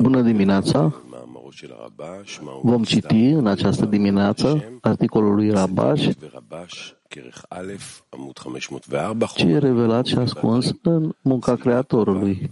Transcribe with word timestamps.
Bună 0.00 0.22
dimineața! 0.22 0.94
Vom 2.62 2.84
citi 2.84 3.24
în 3.26 3.46
această 3.46 3.86
dimineață 3.86 4.64
articolul 4.80 5.34
lui 5.34 5.50
Rabash, 5.50 6.10
ce 9.34 9.46
e 9.46 9.58
revelat 9.58 10.06
și 10.06 10.18
ascuns 10.18 10.74
în 10.82 11.14
munca 11.20 11.56
Creatorului. 11.56 12.50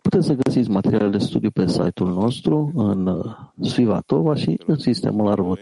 Puteți 0.00 0.26
să 0.26 0.32
găsiți 0.32 0.70
materiale 0.70 1.08
de 1.08 1.18
studiu 1.18 1.50
pe 1.50 1.68
site-ul 1.68 2.12
nostru, 2.12 2.72
în 2.74 3.06
uh, 3.06 3.36
Svivatova 3.60 4.34
și 4.34 4.60
în 4.66 4.78
sistemul 4.78 5.28
Arvot. 5.30 5.60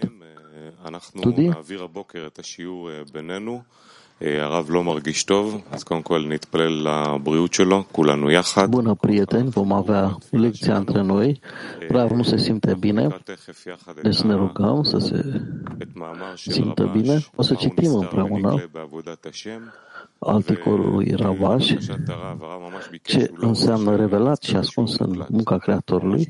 Tudi? 1.21 1.51
הרב 4.24 4.66
לא 4.70 4.84
מרגיש 4.84 5.24
טוב, 5.24 5.62
אז 5.72 5.84
קודם 5.84 6.02
כל 6.02 6.26
נתפלל 6.28 6.88
לבריאות 6.88 7.54
שלו, 7.54 7.84
כולנו 7.92 8.32
יחד. 8.32 8.72
Bună 8.72 8.96
prieteni, 8.96 9.50
vom 9.50 9.72
avea 9.72 10.18
lecția 10.32 10.78
între 10.78 11.02
noi. 11.02 11.40
Rav 11.90 12.10
nu 12.12 12.24
se 12.24 12.38
simte 12.38 12.76
bine, 12.80 13.08
deci 14.02 14.22
ne 14.22 14.34
rugăm 14.36 14.84
să 14.84 14.98
se 14.98 15.42
simtă 16.36 16.90
bine. 16.94 17.20
O 17.36 17.42
să 17.42 17.54
citim 17.54 17.94
împreună 17.94 18.70
articolul 20.20 20.92
lui 20.92 21.14
Ravaș, 21.16 21.74
ce 23.04 23.32
înseamnă 23.36 23.96
revelat 23.96 24.44
și 24.44 24.56
ascuns 24.56 24.98
în 24.98 25.26
munca 25.30 25.58
Creatorului. 25.58 26.28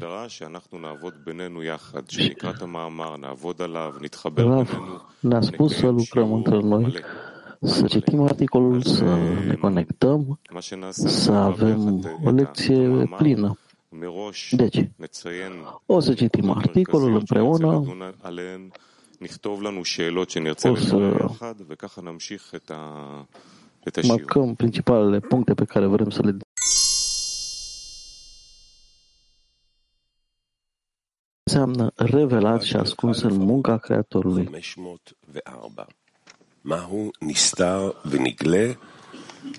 Rav 4.35 4.81
ne-a 5.19 5.41
spus 5.41 5.75
să 5.75 5.87
lucrăm 5.87 6.33
între 6.33 6.59
noi 6.59 6.93
să 7.60 7.86
citim 7.86 8.22
articolul, 8.22 8.82
să 8.82 9.16
ne 9.46 9.54
conectăm, 9.54 10.40
să 10.90 11.32
avem 11.32 12.04
o 12.24 12.30
lecție 12.30 13.08
plină. 13.16 13.58
Deci, 14.50 14.90
o 15.86 16.00
să 16.00 16.14
citim 16.14 16.50
articolul 16.50 17.14
împreună, 17.14 17.82
o 20.62 20.74
să 20.74 21.26
marcăm 24.06 24.54
principalele 24.54 25.20
puncte 25.20 25.54
pe 25.54 25.64
care 25.64 25.86
vrem 25.86 26.10
să 26.10 26.22
le 26.22 26.36
înseamnă 31.42 31.92
revelat 31.94 32.62
și 32.62 32.76
ascuns 32.76 33.22
în 33.22 33.36
munca 33.36 33.76
Creatorului. 33.78 34.50
מהו 36.65 37.11
נסתר 37.21 37.91
ונגלה 38.05 38.71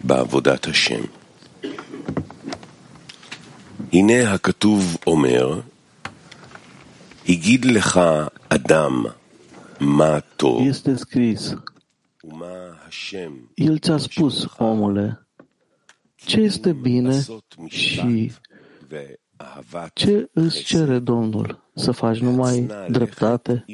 בעבודת 0.04 0.66
השם. 0.66 1.00
הנה 3.92 4.32
הכתוב 4.32 4.96
אומר, 5.06 5.60
הגיד 7.28 7.64
לך 7.64 8.00
אדם 8.48 9.04
מה 9.80 10.20
טוב 10.36 10.62
ומה 12.24 12.46
השם 12.88 13.32
El 13.60 13.78
ți-a 13.78 13.98
spus, 13.98 14.46
omule, 14.58 15.26
ce 16.16 16.40
este 16.40 16.72
bine 16.72 17.20
și 17.66 18.32
ce 19.92 20.30
îți 20.32 20.62
cere 20.62 20.98
Domnul? 20.98 21.70
Să 21.74 21.92
faci 21.92 22.18
numai 22.18 22.70
dreptate, 22.90 23.64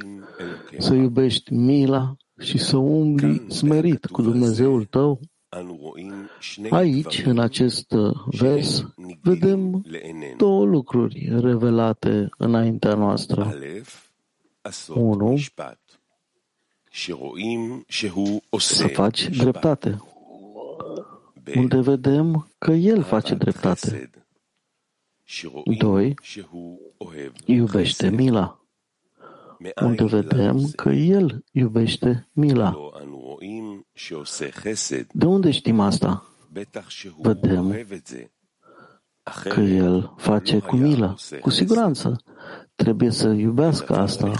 să 0.78 0.94
iubești 0.94 1.54
mila 1.54 2.16
și 2.41 2.57
să 2.57 2.77
umbli 2.77 3.41
smerit 3.47 4.05
cu 4.05 4.21
Dumnezeul 4.21 4.85
tău? 4.85 5.19
Aici, 6.69 7.23
în 7.25 7.39
acest 7.39 7.91
uh, 7.91 8.15
vers, 8.25 8.85
vedem 9.21 9.85
două 10.37 10.65
lucruri 10.65 11.29
revelate 11.39 12.29
înaintea 12.37 12.93
noastră. 12.93 13.53
Unu, 14.93 15.37
să 18.57 18.87
faci 18.87 19.29
dreptate, 19.29 20.01
unde 21.55 21.79
vedem 21.79 22.49
că 22.57 22.71
El 22.71 23.03
face 23.03 23.35
dreptate. 23.35 24.09
Doi, 25.77 26.13
iubește 27.45 28.09
mila 28.09 28.60
unde 29.81 30.03
vedem 30.03 30.71
că 30.75 30.89
El 30.89 31.43
iubește 31.51 32.29
mila. 32.31 32.75
De 35.11 35.25
unde 35.25 35.51
știm 35.51 35.79
asta? 35.79 36.25
Vedem 37.21 37.85
că 39.49 39.59
El 39.61 40.13
face 40.17 40.59
cu 40.59 40.75
milă. 40.75 41.17
Cu 41.41 41.49
siguranță 41.49 42.21
trebuie 42.75 43.11
să 43.11 43.27
iubească 43.27 43.95
asta. 43.95 44.31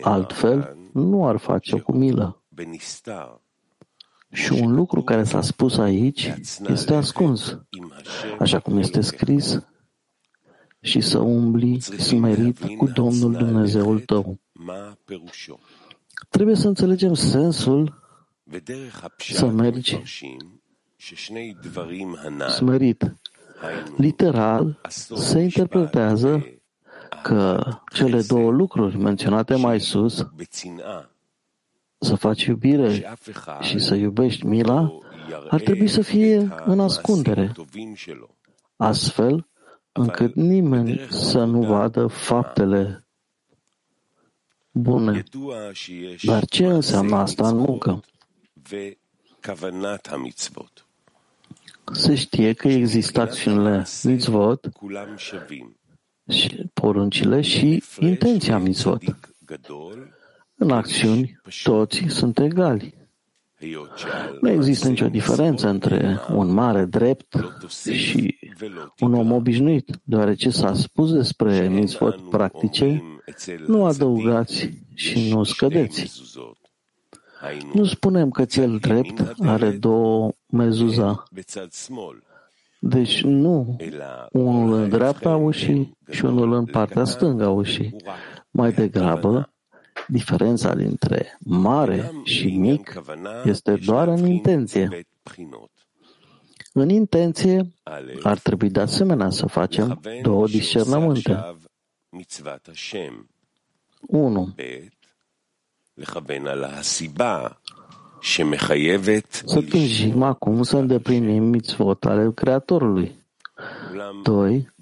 Altfel, 0.00 0.76
nu 0.92 1.26
ar 1.26 1.36
face 1.36 1.78
cu 1.78 1.92
milă. 1.92 2.42
Și 4.32 4.52
un 4.52 4.74
lucru 4.74 5.02
care 5.02 5.24
s-a 5.24 5.40
spus 5.40 5.76
aici 5.76 6.34
este 6.66 6.94
ascuns. 6.94 7.58
Așa 8.38 8.58
cum 8.58 8.78
este 8.78 9.00
scris, 9.00 9.58
și 10.80 11.00
să 11.00 11.18
umbli 11.18 11.80
smerit 11.80 12.58
cu 12.76 12.86
Domnul 12.86 13.32
Dumnezeul 13.32 14.00
tău. 14.00 14.40
Trebuie 16.28 16.54
să 16.54 16.68
înțelegem 16.68 17.14
sensul 17.14 18.02
să 19.18 19.46
mergi 19.46 20.02
smerit. 22.48 23.14
Literal, 23.96 24.80
se 25.14 25.38
interpretează 25.38 26.46
că 27.22 27.64
cele 27.92 28.22
două 28.22 28.50
lucruri 28.50 28.96
menționate 28.96 29.54
mai 29.54 29.80
sus, 29.80 30.26
să 31.98 32.14
faci 32.14 32.44
iubire 32.44 33.16
și 33.60 33.78
să 33.78 33.94
iubești 33.94 34.46
mila, 34.46 34.92
ar 35.50 35.60
trebui 35.60 35.88
să 35.88 36.00
fie 36.02 36.48
în 36.64 36.80
ascundere. 36.80 37.52
Astfel, 38.76 39.48
încât 39.92 40.34
nimeni 40.34 41.00
să 41.08 41.44
nu 41.44 41.62
vadă 41.62 42.06
faptele 42.06 43.07
bune. 44.80 45.24
Dar 46.22 46.44
ce 46.44 46.66
înseamnă 46.66 47.16
asta 47.16 47.48
în 47.48 47.56
muncă? 47.56 48.00
Se 51.92 52.14
știe 52.14 52.52
că 52.52 52.68
există 52.68 53.20
acțiunile 53.20 53.84
mitzvot 54.02 54.68
și 56.28 56.70
poruncile 56.74 57.40
și 57.40 57.82
intenția 58.00 58.58
mitzvot. 58.58 59.02
În 60.54 60.70
acțiuni, 60.70 61.40
toți 61.62 62.04
sunt 62.08 62.38
egali. 62.38 62.97
Nu 64.40 64.50
există 64.50 64.88
nicio 64.88 65.08
diferență 65.08 65.68
între 65.68 66.20
un 66.32 66.52
mare 66.52 66.84
drept 66.84 67.34
și 67.90 68.38
un 69.00 69.14
om 69.14 69.32
obișnuit, 69.32 70.00
deoarece 70.04 70.50
s-a 70.50 70.74
spus 70.74 71.12
despre 71.12 71.68
mitzvot 71.68 72.30
practice, 72.30 73.02
nu 73.66 73.84
adăugați 73.84 74.70
și 74.94 75.32
nu 75.32 75.42
scădeți. 75.42 76.22
Nu 77.72 77.84
spunem 77.84 78.30
că 78.30 78.44
cel 78.44 78.78
drept 78.78 79.34
are 79.38 79.70
două 79.70 80.30
mezuza. 80.46 81.22
Deci 82.80 83.22
nu 83.22 83.76
unul 84.32 84.72
în 84.72 84.88
dreapta 84.88 85.36
ușii 85.36 85.98
și 86.10 86.24
unul 86.24 86.52
în 86.52 86.64
partea 86.64 87.04
stângă 87.04 87.44
a 87.44 87.50
ușii. 87.50 87.96
Mai 88.50 88.72
degrabă, 88.72 89.52
Diferența 90.08 90.74
dintre 90.74 91.38
mare 91.38 92.12
și 92.24 92.56
mic 92.56 93.02
este 93.44 93.74
doar 93.84 94.08
în 94.08 94.26
intenție. 94.26 95.06
În 96.72 96.88
intenție 96.88 97.72
ar 98.22 98.38
trebui 98.38 98.70
de 98.70 98.80
asemenea 98.80 99.30
să 99.30 99.46
facem 99.46 100.00
două 100.22 100.46
discernământe. 100.46 101.56
1. 104.00 104.54
Să 109.44 109.62
tânjim 109.62 110.22
acum 110.22 110.62
să 110.62 110.76
îndeplinim 110.76 111.42
mitzvot 111.42 112.04
ale 112.04 112.32
Creatorului. 112.32 113.16
2. 114.22 114.72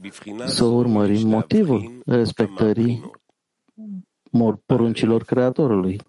Să 0.46 0.64
urmărim 0.64 1.28
motivul 1.28 2.02
respectării 2.06 3.10
poruncilor 4.66 5.24
Creatorului. 5.24 6.00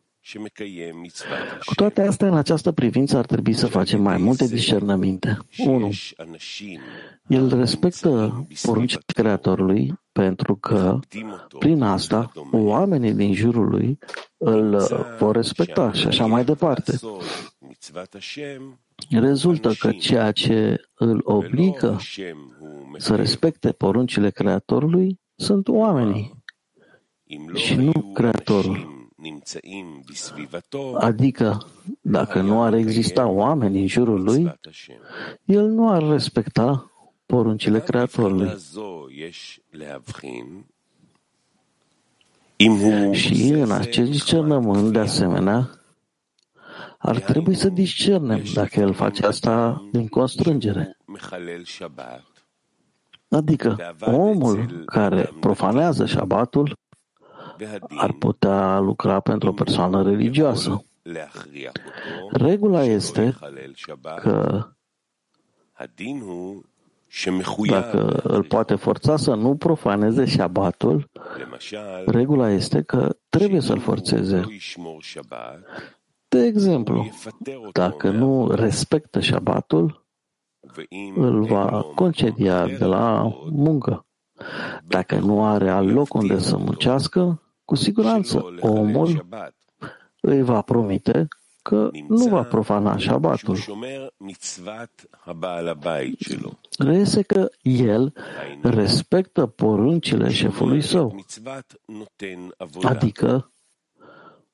Cu 1.65 1.75
toate 1.75 2.01
astea, 2.01 2.27
în 2.27 2.37
această 2.37 2.71
privință 2.71 3.17
ar 3.17 3.25
trebui 3.25 3.53
să 3.53 3.67
facem 3.67 4.01
mai 4.01 4.17
multe 4.17 4.47
discernăminte. 4.47 5.37
1. 5.57 5.91
El 7.27 7.57
respectă 7.57 8.45
poruncile 8.61 9.01
Creatorului 9.05 9.93
pentru 10.11 10.55
că, 10.55 10.99
prin 11.59 11.81
asta, 11.81 12.31
oamenii 12.51 13.13
din 13.13 13.33
jurul 13.33 13.69
lui 13.69 13.97
îl 14.37 14.87
vor 15.19 15.35
respecta 15.35 15.91
și 15.93 16.07
așa 16.07 16.25
mai 16.25 16.45
departe. 16.45 16.99
Rezultă 19.09 19.71
că 19.79 19.91
ceea 19.91 20.31
ce 20.31 20.81
îl 20.93 21.21
obligă 21.23 21.97
să 22.97 23.15
respecte 23.15 23.71
poruncile 23.71 24.29
Creatorului 24.29 25.19
sunt 25.35 25.67
oamenii 25.67 26.36
și 27.53 27.75
nu 27.75 28.11
Creatorul. 28.13 28.95
Adică, 30.99 31.67
dacă 32.01 32.41
nu 32.41 32.61
ar 32.61 32.73
exista 32.73 33.27
oameni 33.27 33.79
în 33.79 33.87
jurul 33.87 34.23
lui, 34.23 34.53
el 35.45 35.67
nu 35.67 35.89
ar 35.89 36.03
respecta 36.03 36.91
poruncile 37.25 37.79
Creatorului. 37.79 38.51
Și 43.11 43.47
în 43.49 43.71
acest 43.71 44.11
discernământ, 44.11 44.93
de 44.93 44.99
asemenea, 44.99 45.69
ar 46.97 47.19
trebui 47.19 47.55
să 47.55 47.69
discernem 47.69 48.43
dacă 48.53 48.79
el 48.79 48.93
face 48.93 49.25
asta 49.25 49.87
din 49.91 50.07
constrângere. 50.07 50.97
Adică 53.29 53.95
omul 53.99 54.83
care 54.85 55.31
profanează 55.39 56.05
șabatul 56.05 56.77
ar 57.87 58.11
putea 58.11 58.79
lucra 58.79 59.19
pentru 59.19 59.49
o 59.49 59.53
persoană 59.53 60.03
religioasă. 60.03 60.85
Regula 62.31 62.83
este 62.83 63.35
că 64.21 64.67
dacă 67.69 68.19
îl 68.23 68.43
poate 68.43 68.75
forța 68.75 69.17
să 69.17 69.33
nu 69.33 69.55
profaneze 69.55 70.25
șabatul, 70.25 71.09
regula 72.05 72.49
este 72.49 72.81
că 72.81 73.15
trebuie 73.29 73.61
să-l 73.61 73.79
forțeze. 73.79 74.45
De 76.27 76.39
exemplu, 76.39 77.09
dacă 77.73 78.09
nu 78.09 78.51
respectă 78.51 79.19
șabatul, 79.19 80.05
îl 81.15 81.43
va 81.43 81.85
concedia 81.95 82.65
de 82.65 82.85
la 82.85 83.33
muncă. 83.51 84.05
Dacă 84.87 85.19
nu 85.19 85.45
are 85.45 85.69
alt 85.69 85.91
loc 85.91 86.13
unde 86.13 86.39
să 86.39 86.57
muncească, 86.57 87.41
cu 87.67 87.75
siguranță 87.75 88.45
omul 88.59 89.27
îi 90.21 90.41
va 90.41 90.61
promite 90.61 91.27
că 91.61 91.89
nu 92.07 92.25
va 92.25 92.43
profana 92.43 92.97
șabatul. 92.97 93.57
Reiese 96.77 97.21
că 97.21 97.49
el 97.61 98.13
respectă 98.61 99.45
poruncile 99.45 100.31
șefului 100.31 100.81
său, 100.81 101.25
adică 102.81 103.51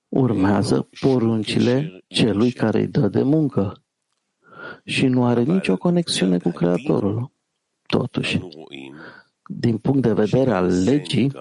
urmează 0.07 0.89
poruncile 1.00 2.04
celui 2.07 2.51
care 2.51 2.80
îi 2.80 2.88
dă 2.88 3.07
de 3.07 3.21
muncă. 3.21 3.83
Și 4.86 5.07
nu 5.07 5.25
are 5.25 5.44
nicio 5.44 5.77
conexiune 5.77 6.38
cu 6.38 6.50
Creatorul. 6.50 7.31
Totuși, 7.88 8.39
din 9.45 9.77
punct 9.77 10.01
de 10.01 10.13
vedere 10.13 10.51
al 10.51 10.83
legii, 10.83 11.31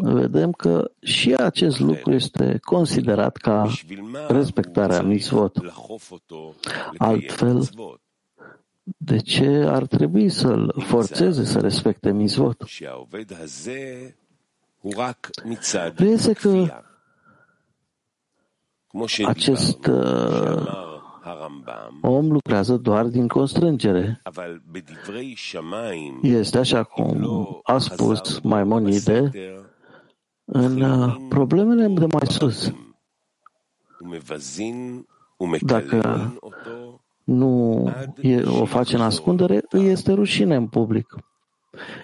vedem 0.00 0.52
că 0.52 0.90
și 1.02 1.34
acest 1.34 1.80
lucru 1.80 2.12
este 2.12 2.58
considerat 2.62 3.36
ca 3.36 3.72
respectarea 4.28 5.02
mitzvot. 5.02 5.56
Altfel, 6.96 7.68
de 8.96 9.18
ce 9.18 9.64
ar 9.68 9.86
trebui 9.86 10.28
să-l 10.28 10.74
forțeze 10.86 11.44
să 11.44 11.60
respecte 11.60 12.12
mitzvot? 12.12 12.64
Reiese 15.96 16.32
că 16.32 16.82
acest 19.26 19.86
uh, 19.86 20.95
om 22.00 22.30
lucrează 22.30 22.76
doar 22.76 23.04
din 23.04 23.28
constrângere. 23.28 24.22
Este 26.22 26.58
așa 26.58 26.82
cum 26.82 27.26
a 27.62 27.78
spus 27.78 28.40
Maimonide 28.40 29.30
în 30.44 30.80
uh, 30.80 31.16
problemele 31.28 31.86
de 31.86 32.06
mai 32.06 32.26
sus. 32.28 32.72
Dacă 35.60 36.32
nu 37.24 37.84
o 38.60 38.64
face 38.64 38.96
în 38.96 39.02
ascundere, 39.02 39.64
îi 39.68 39.86
este 39.88 40.12
rușine 40.12 40.54
în 40.54 40.68
public. 40.68 41.14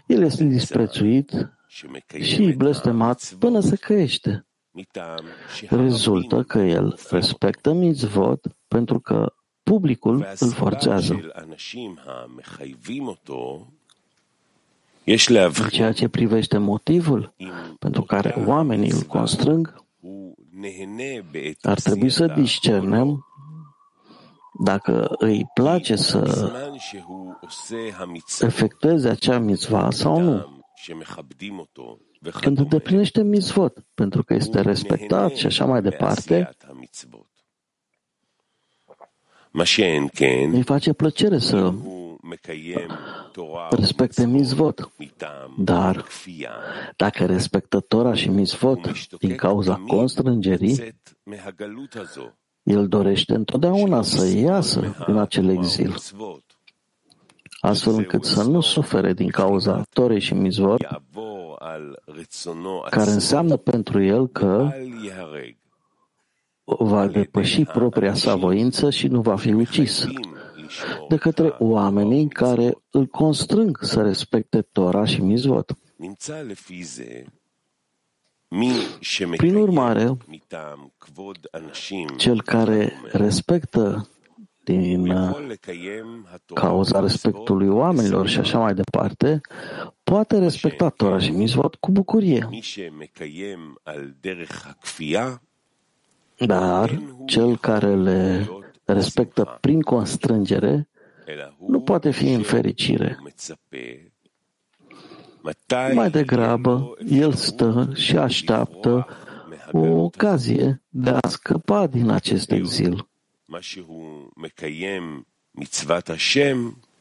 El 0.07 0.23
este 0.23 0.45
disprețuit 0.45 1.31
și 2.21 2.55
blestemat 2.57 3.35
până 3.39 3.61
se 3.61 3.77
căiește. 3.77 4.47
Rezultă 5.69 6.43
că 6.43 6.59
el 6.59 6.99
respectă 7.11 7.73
mitzvot 7.73 8.41
pentru 8.73 9.01
că 9.01 9.33
publicul 9.63 10.27
îl 10.39 10.51
forțează. 10.51 11.21
În 15.05 15.69
ceea 15.71 15.93
ce 15.93 16.09
privește 16.09 16.59
motivul 16.59 17.35
pentru 17.79 18.03
care 18.03 18.35
oamenii 18.47 18.91
îl 18.91 19.03
constrâng, 19.03 19.85
ar 21.63 21.81
trebui 21.81 22.11
să 22.11 22.27
discernem 22.27 23.27
dacă 24.65 25.15
îi 25.19 25.51
place 25.55 25.97
să 25.97 26.53
efectueze 28.41 29.09
acea 29.09 29.39
mitzvah 29.39 29.89
sau 29.91 30.21
nu. 30.21 30.65
Când 32.41 32.59
îndeplinește 32.59 33.23
mitzvot, 33.23 33.85
pentru 33.95 34.25
că 34.25 34.35
este 34.35 34.61
respectat 34.61 35.35
și 35.35 35.47
așa 35.47 35.65
mai 35.65 35.83
departe, 35.83 36.57
îi 40.53 40.63
face 40.63 40.93
plăcere 40.93 41.39
să 41.39 41.73
respecte 43.71 44.27
mitzvot. 44.27 44.93
Dar 45.59 46.05
dacă 46.97 47.27
respectă 47.27 47.81
Tora 47.81 48.15
și 48.15 48.29
mitzvot 48.29 49.09
din 49.19 49.37
cauza 49.37 49.83
constrângerii, 49.87 50.95
el 52.63 52.89
dorește 52.89 53.35
întotdeauna 53.35 54.03
să 54.03 54.27
iasă 54.27 55.05
din 55.07 55.17
acel 55.17 55.49
exil, 55.49 55.95
astfel 57.61 57.93
încât 57.93 58.25
să 58.25 58.43
nu 58.43 58.61
sufere 58.61 59.13
din 59.13 59.29
cauza 59.29 59.83
Torei 59.93 60.21
și 60.21 60.35
mitzvot, 60.35 60.81
care 62.91 63.11
înseamnă 63.11 63.57
pentru 63.57 64.03
el 64.03 64.29
că 64.29 64.71
va 66.65 67.07
depăși 67.07 67.65
propria 67.65 68.15
sa 68.15 68.35
voință 68.35 68.91
și 68.91 69.07
nu 69.07 69.21
va 69.21 69.37
fi 69.37 69.53
ucis 69.53 70.07
de 71.09 71.17
către 71.17 71.55
oamenii 71.59 72.29
care 72.29 72.75
îl 72.91 73.07
constrâng 73.07 73.79
să 73.81 74.03
respecte 74.03 74.63
Tora 74.73 75.05
și 75.05 75.21
Mizvot. 75.21 75.77
Prin 79.37 79.55
urmare, 79.55 80.17
cel 82.17 82.43
care 82.43 82.93
respectă 83.13 84.09
din 84.65 85.11
uh, 85.11 85.57
cauza 86.55 87.01
respectului 87.01 87.69
oamenilor 87.69 88.29
și 88.29 88.39
așa 88.39 88.59
mai 88.59 88.75
departe, 88.75 89.41
poate 90.03 90.39
respecta 90.39 90.89
Torah 90.89 91.23
și 91.23 91.31
Mizvot 91.31 91.75
cu 91.75 91.91
bucurie. 91.91 92.49
Dar 96.47 97.03
cel 97.27 97.59
care 97.59 97.95
le 97.95 98.49
respectă 98.85 99.59
prin 99.61 99.81
constrângere 99.81 100.89
nu 101.67 101.81
poate 101.81 102.11
fi 102.11 102.33
în 102.33 102.43
fericire. 102.43 103.19
Mai 105.95 106.11
degrabă, 106.11 106.95
el 107.09 107.33
stă 107.33 107.91
și 107.95 108.17
așteaptă 108.17 109.07
o 109.73 109.87
ocazie 109.87 110.83
de 110.89 111.11
a 111.11 111.29
scăpa 111.29 111.87
din 111.87 112.11
acest 112.11 112.51
exil 112.51 113.07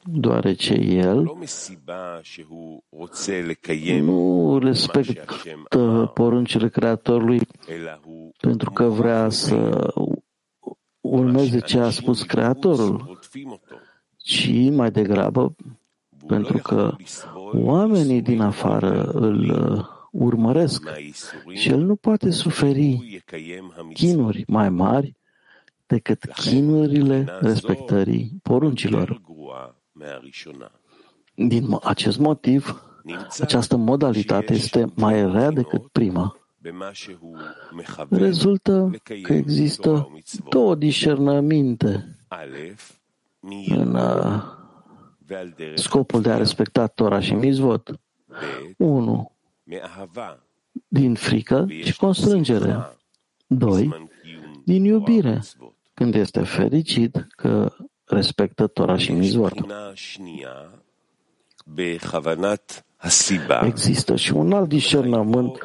deoarece 0.04 0.74
el 0.74 1.32
nu 4.02 4.58
respectă 4.58 6.12
poruncile 6.14 6.70
Creatorului 6.70 7.40
pentru 8.40 8.72
că 8.72 8.84
vrea 8.84 9.30
să 9.30 9.88
urmeze 11.02 11.60
ce 11.60 11.80
a 11.80 11.90
spus 11.90 12.24
Creatorul, 12.24 13.20
ci 14.18 14.50
mai 14.72 14.92
degrabă 14.92 15.56
pentru 16.28 16.58
că 16.58 16.96
oamenii 17.54 18.22
din 18.22 18.42
afară 18.42 19.04
îl 19.04 19.56
urmăresc 20.12 20.90
și 21.54 21.70
el 21.70 21.80
nu 21.80 21.96
poate 21.96 22.30
suferi 22.30 23.24
chinuri 23.94 24.44
mai 24.48 24.70
mari 24.70 25.16
decât 25.86 26.24
chinurile 26.24 27.26
respectării 27.42 28.32
poruncilor. 28.42 29.22
Din 31.36 31.78
acest 31.84 32.18
motiv, 32.18 32.84
această 33.40 33.76
modalitate 33.76 34.54
este 34.54 34.92
mai 34.96 35.32
rea 35.32 35.52
decât 35.52 35.88
prima. 35.88 36.36
rezultă 38.10 38.92
că 39.22 39.34
există 39.34 40.12
două 40.50 40.76
discernăminte 40.76 42.18
în 43.68 43.96
uh, 43.96 44.44
scopul 45.76 46.22
de 46.22 46.32
a 46.32 46.38
respecta 46.38 46.88
Tora 46.88 47.20
și 47.20 47.34
Mizvot. 47.34 48.00
Unu, 48.78 49.32
din 50.88 51.14
frică 51.14 51.68
și 51.84 51.98
constrângere. 51.98 52.98
Doi, 53.48 54.10
din 54.66 54.84
iubire, 54.84 55.42
când 55.94 56.16
este 56.16 56.44
fericit 56.44 57.28
că 57.30 57.74
respectă 58.12 58.68
Tora 58.68 58.98
și 58.98 59.12
Mizvot. 59.12 59.54
Există 63.64 64.16
și 64.16 64.34
un 64.34 64.54
alt 64.54 64.70
discernământ 64.70 65.58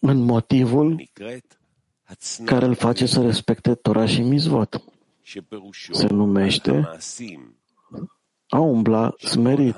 în 0.00 0.18
motivul 0.18 1.10
care 2.44 2.64
îl 2.64 2.74
face 2.74 3.06
să 3.06 3.22
respecte 3.22 3.74
Tora 3.74 4.06
și 4.06 4.22
Mizvot. 4.22 4.82
Se 5.90 6.06
numește 6.06 6.88
a 8.50 8.58
umbla 8.58 9.14
smerit. 9.18 9.76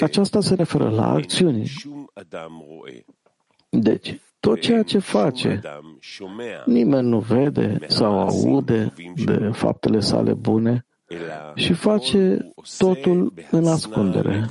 Aceasta 0.00 0.40
se 0.40 0.54
referă 0.54 0.90
la 0.90 1.08
acțiuni. 1.08 1.70
Deci, 3.68 4.20
tot 4.40 4.60
ceea 4.60 4.82
ce 4.82 4.98
face, 4.98 5.60
nimeni 6.64 7.08
nu 7.08 7.18
vede 7.18 7.78
sau 7.86 8.20
aude 8.20 8.92
de 9.24 9.50
faptele 9.52 10.00
sale 10.00 10.34
bune 10.34 10.86
și 11.54 11.72
face 11.72 12.52
totul 12.78 13.32
în 13.50 13.66
ascundere. 13.66 14.48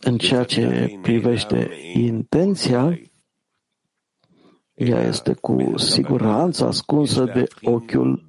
În 0.00 0.18
ceea 0.18 0.44
ce 0.44 0.98
privește 1.02 1.70
intenția, 1.94 3.00
ea 4.74 5.00
este 5.00 5.32
cu 5.32 5.74
siguranță 5.76 6.66
ascunsă 6.66 7.24
de 7.24 7.44
ochiul 7.62 8.28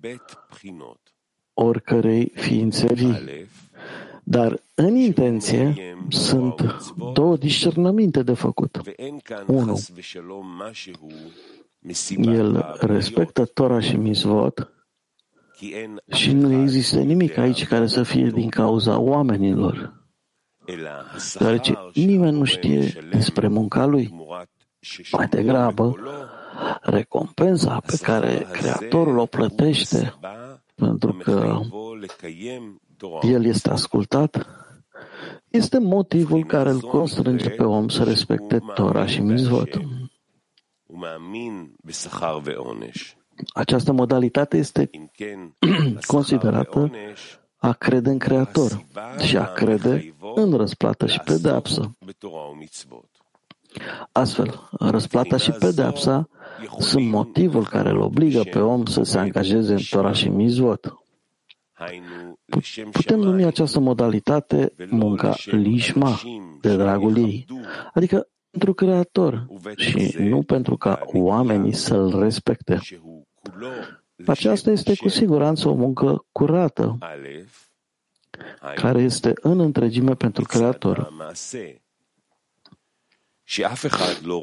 oricărei 1.53 2.31
ființe 2.35 2.93
vii. 2.93 3.47
Dar 4.29 4.61
în 4.75 4.95
intenție 4.95 5.75
sunt 6.09 6.85
două 7.13 7.37
discernăminte 7.37 8.23
de 8.23 8.33
făcut. 8.33 8.81
Unu, 9.47 9.79
el 12.17 12.75
respectă 12.79 13.45
Tora 13.45 13.79
și 13.79 13.95
Mizvot 13.95 14.71
și 16.11 16.31
nu 16.31 16.61
există 16.61 16.99
nimic 16.99 17.37
aici 17.37 17.67
care 17.67 17.87
să 17.87 18.03
fie 18.03 18.29
din 18.29 18.49
cauza 18.49 18.99
oamenilor, 18.99 20.03
deoarece 21.39 21.77
nimeni 21.93 22.37
nu 22.37 22.43
știe 22.43 22.93
despre 23.11 23.47
munca 23.47 23.85
lui. 23.85 24.15
Mai 25.11 25.27
degrabă, 25.27 25.95
recompensa 26.81 27.79
pe 27.85 27.97
care 28.01 28.47
Creatorul 28.51 29.17
o 29.17 29.25
plătește 29.25 30.13
pentru 30.75 31.13
că 31.13 31.59
el 33.21 33.45
este 33.45 33.69
ascultat, 33.69 34.45
este 35.49 35.79
motivul 35.79 36.45
care 36.45 36.69
îl 36.69 36.79
constrânge 36.79 37.49
pe 37.49 37.63
om 37.63 37.87
să 37.87 38.03
respecte 38.03 38.59
Tora 38.73 39.05
și 39.05 39.21
Mizvot. 39.21 39.69
Această 43.53 43.91
modalitate 43.91 44.57
este 44.57 44.89
considerată 46.13 46.91
a 47.57 47.73
crede 47.73 48.09
în 48.09 48.17
Creator 48.17 48.85
și 49.19 49.37
a 49.37 49.45
crede 49.45 50.15
în 50.35 50.53
răsplată 50.53 51.07
și 51.07 51.19
pedeapsă. 51.19 51.97
Astfel, 54.11 54.69
răsplata 54.71 55.37
și 55.37 55.51
pedeapsa 55.51 56.29
sunt 56.79 57.09
motivul 57.09 57.65
care 57.67 57.89
îl 57.89 57.99
obligă 57.99 58.43
pe 58.43 58.59
om 58.59 58.85
să 58.85 59.03
se 59.03 59.17
angajeze 59.17 59.73
în 59.73 59.81
Torah 59.89 60.15
și 60.15 60.29
Mizvot. 60.29 60.98
Putem 62.91 63.19
numi 63.19 63.43
această 63.43 63.79
modalitate 63.79 64.73
munca 64.89 65.35
lishma, 65.45 66.19
de 66.61 66.75
dragul 66.75 67.17
ei, 67.17 67.45
adică 67.93 68.27
pentru 68.49 68.73
Creator 68.73 69.47
și 69.75 70.15
nu 70.17 70.43
pentru 70.43 70.77
ca 70.77 70.99
oamenii 71.05 71.73
să-L 71.73 72.19
respecte. 72.19 72.79
Aceasta 74.25 74.71
este 74.71 74.95
cu 74.95 75.07
siguranță 75.07 75.69
o 75.69 75.73
muncă 75.73 76.25
curată, 76.31 76.97
care 78.75 79.01
este 79.01 79.33
în 79.41 79.59
întregime 79.59 80.15
pentru 80.15 80.43
Creator. 80.43 81.13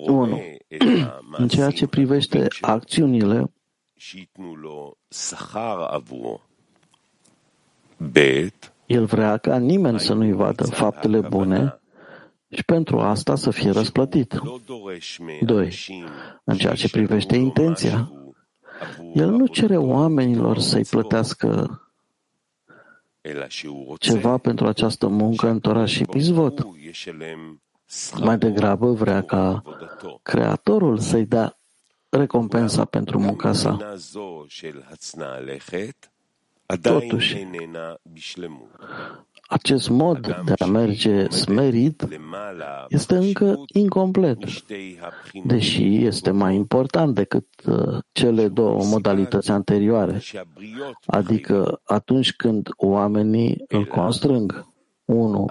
1. 0.06 0.40
În 1.38 1.48
ceea 1.48 1.70
ce 1.70 1.86
privește 1.86 2.46
acțiunile, 2.60 3.52
el 8.86 9.04
vrea 9.04 9.36
ca 9.36 9.58
nimeni 9.58 10.00
să 10.00 10.14
nu-i 10.14 10.32
vadă 10.32 10.64
faptele 10.64 11.20
bune 11.20 11.80
și 12.48 12.64
pentru 12.64 12.98
asta 12.98 13.34
să 13.34 13.50
fie 13.50 13.70
răsplătit. 13.70 14.40
2. 15.40 15.74
În 16.44 16.56
ceea 16.56 16.74
ce 16.74 16.88
privește 16.88 17.36
intenția, 17.36 18.12
el 19.14 19.30
nu 19.30 19.46
cere 19.46 19.76
oamenilor 19.76 20.58
să-i 20.58 20.84
plătească 20.84 21.80
ceva 23.98 24.38
pentru 24.38 24.66
această 24.66 25.06
muncă 25.06 25.48
în 25.48 25.60
Torah 25.60 25.88
și 25.88 26.04
Mizvot. 26.12 26.66
Mai 28.20 28.38
degrabă 28.38 28.92
vrea 28.92 29.22
ca 29.22 29.62
Creatorul 30.22 30.98
să-i 30.98 31.26
dea 31.26 31.58
recompensa 32.08 32.84
pentru 32.84 33.18
munca 33.20 33.52
sa. 33.52 33.96
Totuși, 36.82 37.46
acest 39.48 39.88
mod 39.88 40.42
de 40.44 40.54
a 40.58 40.66
merge 40.66 41.28
smerit 41.28 42.08
este 42.88 43.16
încă 43.16 43.64
incomplet, 43.72 44.38
deși 45.44 46.04
este 46.04 46.30
mai 46.30 46.54
important 46.54 47.14
decât 47.14 47.46
uh, 47.66 47.98
cele 48.12 48.48
două 48.48 48.84
modalități 48.84 49.50
anterioare, 49.50 50.22
adică 51.06 51.80
atunci 51.84 52.32
când 52.32 52.68
oamenii 52.76 53.64
îl 53.68 53.84
constrâng. 53.84 54.66
Unu, 55.04 55.46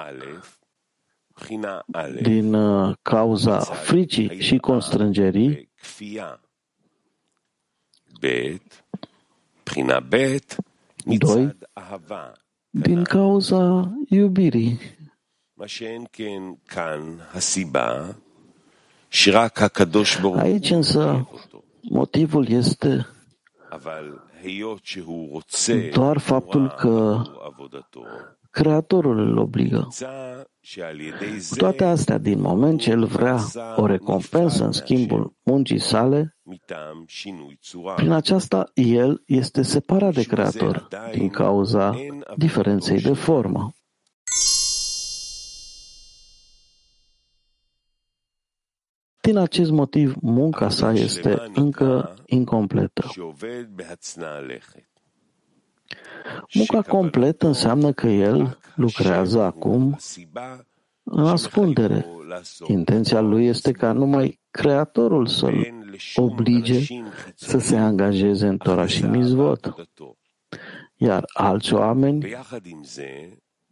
din 2.22 2.54
uh, 2.54 2.96
cauza 3.02 3.60
fricii 3.60 4.40
și 4.40 4.58
constrângerii, 4.58 5.70
doi, 11.18 11.58
din 12.70 13.04
cauza 13.04 13.94
iubirii. 14.10 14.80
Aici 20.38 20.70
însă 20.70 21.28
motivul 21.82 22.48
este 22.48 23.06
doar 25.94 26.18
faptul 26.18 26.70
că 26.70 27.22
Creatorul 28.56 29.20
îl 29.20 29.38
obligă. 29.38 29.88
Cu 31.50 31.56
toate 31.56 31.84
astea, 31.84 32.18
din 32.18 32.42
moment 32.42 32.80
ce 32.80 32.90
el 32.90 33.06
vrea 33.06 33.40
o 33.76 33.86
recompensă 33.86 34.66
în 34.66 34.72
schimbul 34.72 35.34
muncii 35.44 35.80
sale, 35.80 36.38
prin 37.96 38.12
aceasta 38.12 38.72
el 38.74 39.24
este 39.26 39.62
separat 39.62 40.14
de 40.14 40.24
Creator 40.24 40.88
din 41.12 41.30
cauza 41.30 41.96
diferenței 42.38 43.02
de 43.02 43.14
formă. 43.14 43.74
Din 49.22 49.38
acest 49.38 49.72
motiv, 49.72 50.16
munca 50.22 50.70
sa 50.70 50.92
este 50.92 51.52
încă 51.54 52.14
incompletă. 52.26 53.04
Munca 56.54 56.82
completă 56.82 57.48
înseamnă 57.48 57.92
că 57.92 58.08
el 58.08 58.58
lucrează 58.76 59.42
acum 59.42 59.98
în 61.04 61.26
ascundere. 61.26 62.06
Intenția 62.68 63.20
lui 63.20 63.46
este 63.46 63.72
ca 63.72 63.92
numai 63.92 64.40
Creatorul 64.52 65.28
să-l 65.28 65.74
oblige 66.16 67.04
să 67.36 67.58
se 67.58 67.78
angajeze 67.78 68.48
în 68.48 68.58
Torah 68.58 68.88
și 68.88 69.04
Mizvot, 69.04 69.74
iar 70.96 71.24
alți 71.34 71.74
oameni 71.74 72.36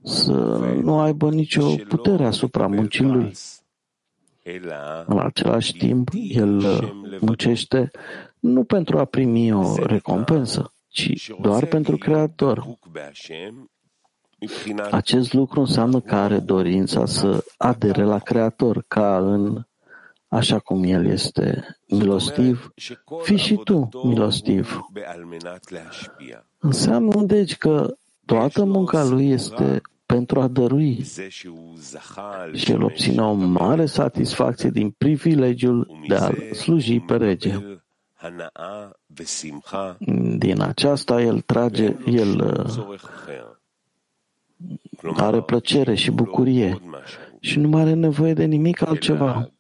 să 0.03 0.31
nu 0.81 0.99
aibă 0.99 1.29
nicio 1.29 1.75
putere 1.87 2.25
asupra 2.25 2.67
muncii 2.67 3.05
lui. 3.05 3.31
În 5.05 5.19
același 5.19 5.73
timp, 5.73 6.09
el 6.13 6.63
muncește 7.19 7.91
nu 8.39 8.63
pentru 8.63 8.97
a 8.99 9.05
primi 9.05 9.51
o 9.51 9.85
recompensă, 9.85 10.73
ci 10.93 11.31
doar 11.41 11.65
pentru 11.65 11.97
Creator. 11.97 12.77
Acest 14.91 15.33
lucru 15.33 15.59
înseamnă 15.59 15.99
că 15.99 16.15
are 16.15 16.39
dorința 16.39 17.05
să 17.05 17.43
adere 17.57 18.03
la 18.03 18.19
Creator, 18.19 18.83
ca 18.87 19.17
în 19.17 19.65
așa 20.27 20.59
cum 20.59 20.83
El 20.83 21.05
este 21.05 21.77
milostiv, 21.87 22.73
fi 23.21 23.35
și 23.35 23.55
tu 23.55 23.89
milostiv. 24.03 24.79
Înseamnă 26.57 27.21
deci 27.21 27.57
că 27.57 27.95
toată 28.25 28.63
munca 28.63 29.03
lui 29.03 29.29
este 29.29 29.81
pentru 30.05 30.41
a 30.41 30.47
dărui 30.47 31.03
și 32.53 32.71
el 32.71 32.83
obține 32.83 33.21
o 33.21 33.33
mare 33.33 33.85
satisfacție 33.85 34.69
din 34.69 34.89
privilegiul 34.89 36.03
de 36.07 36.15
a 36.15 36.31
sluji 36.53 36.99
pe 36.99 37.15
rege. 37.15 37.81
Din 40.37 40.61
aceasta 40.61 41.21
el 41.21 41.41
trage, 41.41 41.95
el 42.05 42.61
are 45.15 45.41
plăcere 45.41 45.95
și 45.95 46.11
bucurie 46.11 46.81
și 47.39 47.59
nu 47.59 47.67
mai 47.67 47.81
are 47.81 47.93
nevoie 47.93 48.33
de 48.33 48.43
nimic 48.43 48.87
altceva. 48.87 49.51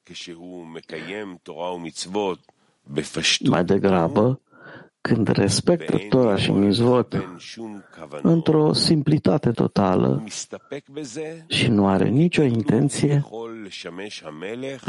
Mai 3.39 3.65
degrabă, 3.65 4.41
când 5.01 5.27
respectă 5.27 5.97
Torah 6.09 6.39
și 6.39 6.51
Mizvot 6.51 7.27
într-o 8.21 8.73
simplitate 8.73 9.51
totală 9.51 10.23
și 11.47 11.67
nu 11.67 11.87
are 11.87 12.09
nicio 12.09 12.43
intenție, 12.43 13.25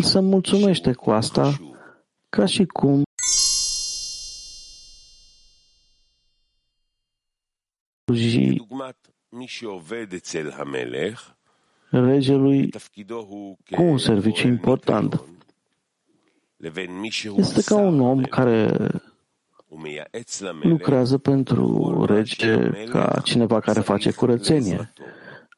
să 0.01 0.21
mulțumește 0.21 0.93
cu 0.93 1.11
asta 1.11 1.57
ca 2.29 2.47
și 2.47 2.65
cum 2.65 3.03
regelui 11.91 12.71
cu 13.71 13.83
un 13.83 13.99
serviciu 13.99 14.47
important. 14.47 15.23
Este 17.37 17.63
ca 17.63 17.77
un 17.77 18.01
om 18.01 18.23
care 18.23 18.89
lucrează 20.63 21.19
pentru 21.19 22.05
rege 22.05 22.71
ca 22.85 23.21
cineva 23.25 23.61
care 23.61 23.81
face 23.81 24.13
curățenie, 24.13 24.93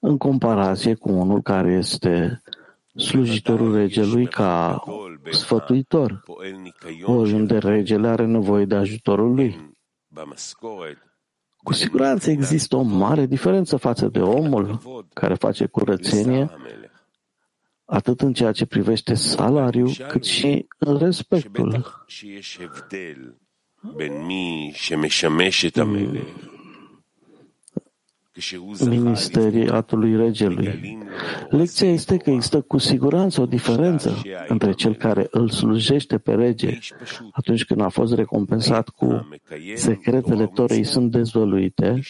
în 0.01 0.17
comparație 0.19 0.95
cu 0.95 1.11
unul 1.11 1.43
care 1.43 1.73
este 1.73 2.43
slujitorul 2.95 3.75
regelui 3.75 4.27
ca 4.27 4.83
sfătuitor, 5.31 6.23
oriunde 7.03 7.59
regele 7.59 8.09
are 8.09 8.27
nevoie 8.27 8.65
de 8.65 8.75
ajutorul 8.75 9.35
lui. 9.35 9.75
Cu 11.67 11.73
siguranță 11.73 12.31
există 12.31 12.77
o 12.77 12.83
mare 12.83 13.27
diferență 13.27 13.77
față 13.77 14.09
de 14.09 14.21
omul 14.21 14.81
care 15.15 15.35
face 15.35 15.67
curățenie, 15.67 16.51
atât 17.85 18.21
în 18.21 18.33
ceea 18.33 18.53
ce 18.53 18.67
privește 18.67 19.15
salariul, 19.15 19.91
cât 20.09 20.25
și 20.25 20.67
în 20.79 20.99
respectul 20.99 21.85
ministeriatului 28.89 30.17
regelui. 30.17 30.99
Lecția 31.49 31.89
este 31.89 32.17
că 32.17 32.31
există 32.31 32.61
cu 32.61 32.79
siguranță 32.79 33.41
o 33.41 33.47
diferență 33.47 34.23
între 34.49 34.73
cel 34.73 34.95
care 34.95 35.27
îl 35.31 35.49
slujește 35.49 36.19
pe 36.19 36.35
rege 36.35 36.79
atunci 37.33 37.65
când 37.65 37.81
a 37.81 37.89
fost 37.89 38.15
recompensat 38.15 38.89
cu 38.89 39.29
secretele 39.75 40.47
Torei 40.47 40.85
sunt 40.85 41.11
dezvăluite. 41.11 42.01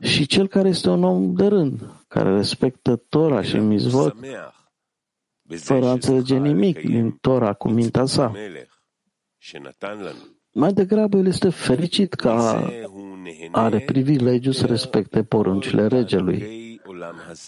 Și 0.00 0.26
cel 0.26 0.48
care 0.48 0.68
este 0.68 0.88
un 0.88 1.04
om 1.04 1.34
de 1.34 1.46
rând, 1.46 1.80
care 2.08 2.36
respectă 2.36 2.96
Tora 2.96 3.42
și 3.42 3.56
mizvot 3.56 4.16
fără 5.48 5.86
a 5.86 5.92
înțelege 5.92 6.36
nimic 6.36 6.80
din 6.80 7.10
Tora 7.10 7.52
cu 7.52 7.68
mintea 7.68 8.04
sa. 8.04 8.32
Mai 10.54 10.72
degrabă 10.72 11.16
el 11.16 11.26
este 11.26 11.48
fericit 11.48 12.14
că 12.14 12.30
are 13.50 13.80
privilegiu 13.80 14.52
să 14.52 14.66
respecte 14.66 15.22
poruncile 15.22 15.86
regelui. 15.86 16.80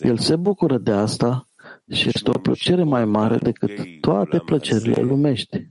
El 0.00 0.18
se 0.18 0.36
bucură 0.36 0.78
de 0.78 0.92
asta 0.92 1.48
și 1.90 2.08
este 2.08 2.30
o 2.30 2.38
plăcere 2.38 2.82
mai 2.82 3.04
mare 3.04 3.36
decât 3.36 4.00
toate 4.00 4.38
plăcerile 4.38 5.02
lumești, 5.02 5.66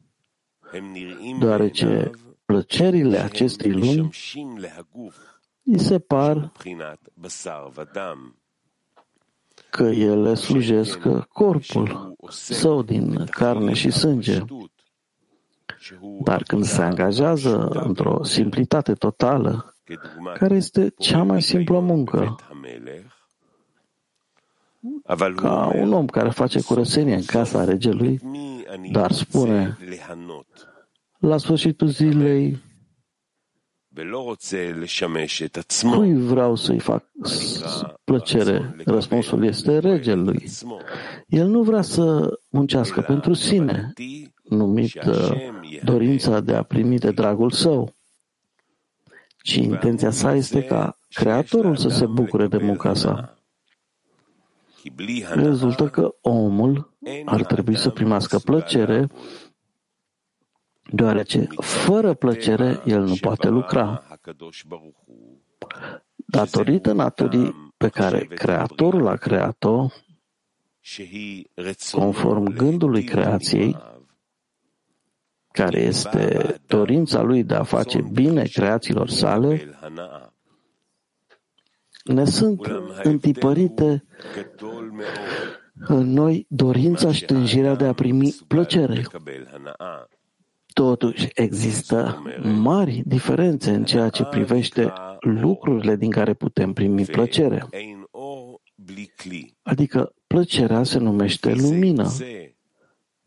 deoarece 1.39 2.11
plăcerile 2.45 3.17
acestei 3.17 3.71
lumi 3.71 4.09
îi 5.63 5.79
se 5.79 5.99
par 5.99 6.51
că 9.69 9.83
ele 9.83 10.33
slujesc 10.33 10.99
corpul 11.33 12.15
său 12.29 12.83
din 12.83 13.25
carne 13.25 13.73
și 13.73 13.91
sânge. 13.91 14.43
Dar 16.23 16.43
când 16.43 16.63
se 16.63 16.81
angajează 16.81 17.67
într-o 17.67 18.23
simplitate 18.23 18.93
totală, 18.93 19.75
care 20.37 20.55
este 20.55 20.93
cea 20.97 21.23
mai 21.23 21.41
simplă 21.41 21.79
muncă, 21.79 22.35
ca 25.35 25.71
un 25.75 25.93
om 25.93 26.05
care 26.05 26.29
face 26.29 26.61
curățenie 26.61 27.15
în 27.15 27.25
casa 27.25 27.63
regelui, 27.63 28.19
dar 28.91 29.11
spune 29.11 29.77
la 31.19 31.37
sfârșitul 31.37 31.87
zilei 31.87 32.63
Cui 35.91 36.13
vreau 36.13 36.55
să-i 36.55 36.79
fac 36.79 37.05
plăcere? 38.03 38.75
Răspunsul 38.85 39.43
este 39.43 39.79
regelui. 39.79 40.45
El 41.27 41.47
nu 41.47 41.61
vrea 41.63 41.81
să 41.81 42.33
muncească 42.49 43.01
pentru 43.01 43.33
sine, 43.33 43.93
numit 44.49 44.99
dorința 45.83 46.39
de 46.39 46.55
a 46.55 46.63
primi 46.63 46.97
de 46.97 47.11
dragul 47.11 47.51
său, 47.51 47.95
ci 49.43 49.55
intenția 49.55 50.09
sa 50.09 50.35
este 50.35 50.63
ca 50.63 50.99
Creatorul 51.09 51.75
să 51.75 51.89
se 51.89 52.05
bucure 52.05 52.47
de 52.47 52.57
munca 52.57 52.93
sa. 52.93 53.37
Rezultă 55.33 55.87
că 55.89 56.15
omul 56.21 56.93
ar 57.25 57.43
trebui 57.43 57.77
să 57.77 57.89
primească 57.89 58.37
plăcere, 58.37 59.09
deoarece 60.91 61.47
fără 61.57 62.13
plăcere 62.13 62.81
el 62.85 63.03
nu 63.03 63.15
poate 63.21 63.49
lucra. 63.49 64.03
Datorită 66.15 66.93
naturii 66.93 67.73
pe 67.77 67.89
care 67.89 68.25
Creatorul 68.25 69.07
a 69.07 69.15
creat-o, 69.15 69.87
conform 71.91 72.43
gândului 72.43 73.03
creației, 73.03 73.77
care 75.55 75.79
este 75.79 76.55
dorința 76.67 77.21
lui 77.21 77.43
de 77.43 77.53
a 77.53 77.63
face 77.63 78.01
bine 78.11 78.43
creațiilor 78.43 79.09
sale, 79.09 79.79
ne 82.03 82.25
sunt 82.25 82.61
întipărite 83.03 84.05
în 85.87 86.11
noi 86.11 86.45
dorința 86.49 87.11
și 87.11 87.25
tânjirea 87.25 87.75
de 87.75 87.85
a 87.85 87.93
primi 87.93 88.35
plăcere. 88.47 89.05
Totuși, 90.73 91.27
există 91.33 92.23
mari 92.43 93.01
diferențe 93.05 93.71
în 93.71 93.83
ceea 93.83 94.09
ce 94.09 94.23
privește 94.23 94.93
lucrurile 95.19 95.95
din 95.95 96.09
care 96.09 96.33
putem 96.33 96.73
primi 96.73 97.05
plăcere. 97.05 97.67
Adică 99.61 100.13
plăcerea 100.27 100.83
se 100.83 100.99
numește 100.99 101.53
lumină 101.53 102.11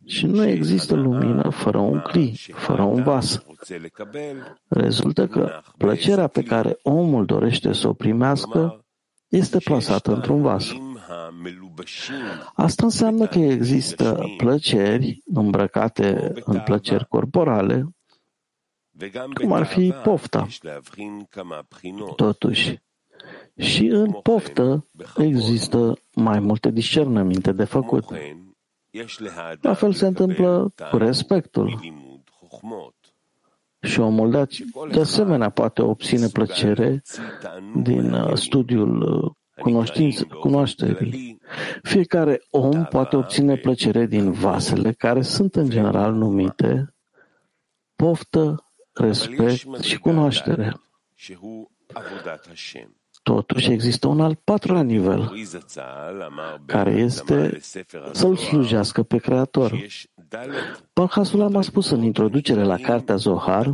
și 0.09 0.27
nu 0.27 0.45
există 0.45 0.95
lumină 0.95 1.51
fără 1.51 1.79
un 1.79 2.01
cli, 2.01 2.41
fără 2.55 2.83
un 2.83 3.03
vas. 3.03 3.43
Rezultă 4.69 5.27
că 5.27 5.61
plăcerea 5.77 6.27
pe 6.27 6.43
care 6.43 6.79
omul 6.83 7.25
dorește 7.25 7.73
să 7.73 7.89
o 7.89 7.93
primească 7.93 8.85
este 9.29 9.59
plasată 9.59 10.13
într-un 10.13 10.43
vas. 10.43 10.73
Asta 12.55 12.85
înseamnă 12.85 13.27
că 13.27 13.39
există 13.39 14.25
plăceri 14.37 15.23
îmbrăcate 15.25 16.33
în 16.45 16.61
plăceri 16.61 17.07
corporale, 17.07 17.89
cum 19.35 19.53
ar 19.53 19.67
fi 19.67 19.95
pofta. 20.03 20.47
Totuși, 22.17 22.79
și 23.57 23.87
în 23.87 24.13
poftă 24.13 24.89
există 25.17 25.99
mai 26.15 26.41
multe 26.41 26.71
discernăminte 26.71 27.53
de 27.53 27.65
făcut. 27.65 28.05
La 29.61 29.75
fel 29.75 29.93
se 29.93 30.07
întâmplă 30.07 30.73
cu 30.91 30.97
respectul. 30.97 31.81
Și 33.81 34.01
omul 34.01 34.31
de, 34.31 34.47
de 34.91 35.01
asemenea 35.01 35.51
poate 35.51 35.83
obține 35.83 36.27
plăcere 36.27 37.03
din 37.83 38.13
uh, 38.13 38.35
studiul 38.35 39.03
uh, 39.03 39.31
cunoștință, 39.63 40.25
cunoașterii. 40.25 41.39
Fiecare 41.83 42.43
om 42.51 42.85
poate 42.85 43.17
obține 43.17 43.57
plăcere 43.57 44.07
din 44.07 44.33
vasele 44.33 44.93
care 44.93 45.23
sunt 45.23 45.55
în 45.55 45.69
general 45.69 46.13
numite 46.13 46.95
poftă, 47.97 48.65
respect 48.93 49.81
și 49.81 49.99
cunoaștere. 49.99 50.81
Totuși 53.23 53.71
există 53.71 54.09
un 54.09 54.21
al 54.21 54.35
patrulea 54.45 54.83
nivel, 54.83 55.33
care 56.67 56.91
este 56.91 57.61
să-L 58.13 58.37
slujească 58.37 59.03
pe 59.03 59.19
Creator. 59.19 59.87
Balhasulam 60.93 61.57
a 61.57 61.61
spus 61.61 61.91
în 61.91 62.03
introducere 62.03 62.63
la 62.63 62.77
Cartea 62.77 63.17
Zohar 63.17 63.73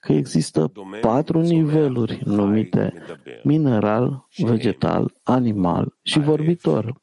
că 0.00 0.12
există 0.12 0.72
patru 1.00 1.40
niveluri 1.40 2.20
numite 2.24 2.94
mineral, 3.42 4.26
vegetal, 4.36 5.14
animal 5.22 5.96
și 6.02 6.18
vorbitor. 6.18 7.02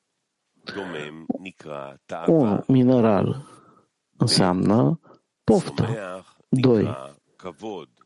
Un 2.27 2.63
mineral 2.67 3.45
înseamnă 4.17 4.99
poftă. 5.43 5.87
Doi, 6.49 6.95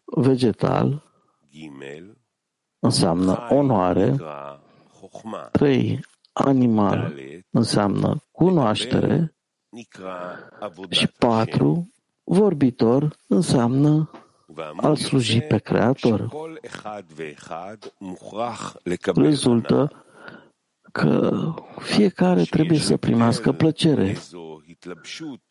vegetal 0.06 1.04
înseamnă 2.80 3.48
onoare. 3.50 4.16
Trei, 5.52 6.00
animal 6.34 7.14
înseamnă 7.50 8.24
cunoaștere. 8.32 9.34
Și 10.90 11.08
patru, 11.08 11.92
vorbitor 12.24 13.16
înseamnă 13.28 14.10
al 14.76 14.96
sluji 14.96 15.42
pe 15.42 15.58
Creator. 15.58 16.30
Rezultă 19.16 20.06
că 20.92 21.54
fiecare 21.80 22.44
trebuie 22.44 22.80
să 22.80 22.98
primească 22.98 23.52
plăcere. 23.52 24.18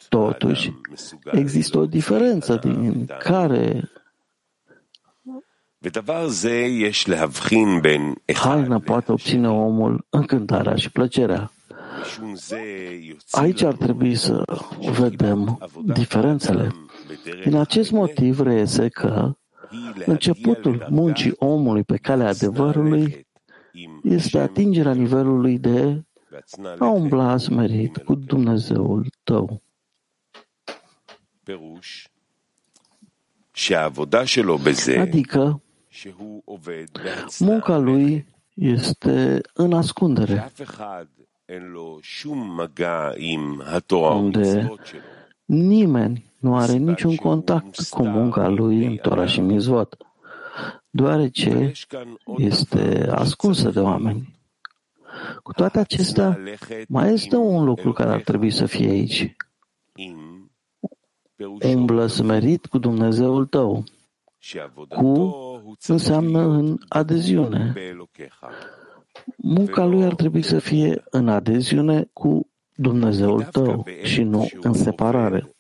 Totuși, 0.09 0.73
există 1.33 1.79
o 1.79 1.87
diferență 1.87 2.57
din 2.57 3.07
care 3.19 3.91
haina 8.35 8.79
poate 8.79 9.12
obține 9.12 9.49
omul 9.49 10.07
încântarea 10.11 10.75
și 10.75 10.91
plăcerea. 10.91 11.51
Aici 13.31 13.62
ar 13.62 13.75
trebui 13.75 14.14
să 14.14 14.43
vedem 14.99 15.59
diferențele. 15.85 16.71
Din 17.45 17.55
acest 17.57 17.91
motiv 17.91 18.41
reiese 18.41 18.88
că 18.88 19.37
începutul 20.07 20.87
muncii 20.91 21.33
omului 21.37 21.83
pe 21.83 21.97
calea 21.97 22.29
adevărului 22.29 23.27
este 24.03 24.38
atingerea 24.38 24.95
nivelului 24.95 25.59
de 25.59 26.03
a 26.79 26.87
umbla 26.87 27.37
smerit 27.37 27.97
cu 27.97 28.14
Dumnezeul 28.14 29.07
tău. 29.25 29.62
Adică 34.99 35.62
munca 37.38 37.76
lui 37.76 38.26
este 38.54 39.40
în 39.52 39.72
ascundere, 39.72 40.52
unde 43.90 44.72
nimeni 45.44 46.24
nu 46.38 46.56
are 46.56 46.72
niciun 46.72 47.16
contact 47.16 47.88
cu 47.88 48.02
munca 48.06 48.48
lui 48.48 48.87
în 48.87 48.96
Tora 48.96 49.26
și 49.26 49.40
Mizvot, 49.40 49.96
deoarece 50.90 51.72
este 52.37 53.08
ascunsă 53.11 53.70
de 53.70 53.80
oameni. 53.80 54.37
Cu 55.42 55.52
toate 55.52 55.78
acestea, 55.78 56.38
mai 56.88 57.12
este 57.12 57.37
un 57.37 57.64
lucru 57.64 57.92
care 57.92 58.11
ar 58.11 58.20
trebui 58.20 58.50
să 58.50 58.66
fie 58.66 58.88
aici. 58.88 59.37
Umblă 61.62 62.06
smerit 62.06 62.66
cu 62.66 62.78
Dumnezeul 62.78 63.46
tău. 63.46 63.84
Cu 64.88 65.47
înseamnă 65.87 66.40
în 66.40 66.76
adeziune. 66.88 67.72
Munca 69.37 69.85
lui 69.85 70.04
ar 70.04 70.14
trebui 70.14 70.42
să 70.42 70.59
fie 70.59 71.02
în 71.11 71.28
adeziune 71.28 72.09
cu 72.12 72.50
Dumnezeul 72.74 73.42
tău 73.42 73.85
și 74.02 74.22
nu 74.22 74.48
în 74.61 74.72
separare. 74.72 75.52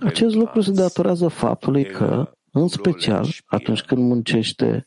Acest 0.00 0.34
lucru 0.34 0.60
se 0.60 0.72
datorează 0.72 1.28
faptului 1.28 1.84
că, 1.84 2.32
în 2.52 2.68
special, 2.68 3.26
atunci 3.46 3.82
când 3.82 4.02
muncește 4.02 4.86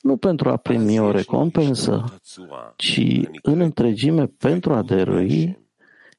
nu 0.00 0.16
pentru 0.16 0.48
a 0.48 0.56
primi 0.56 0.98
o 0.98 1.10
recompensă, 1.10 2.04
ci 2.76 3.00
în 3.42 3.60
întregime 3.60 4.26
pentru 4.26 4.72
a 4.72 4.82
dărui, 4.82 5.58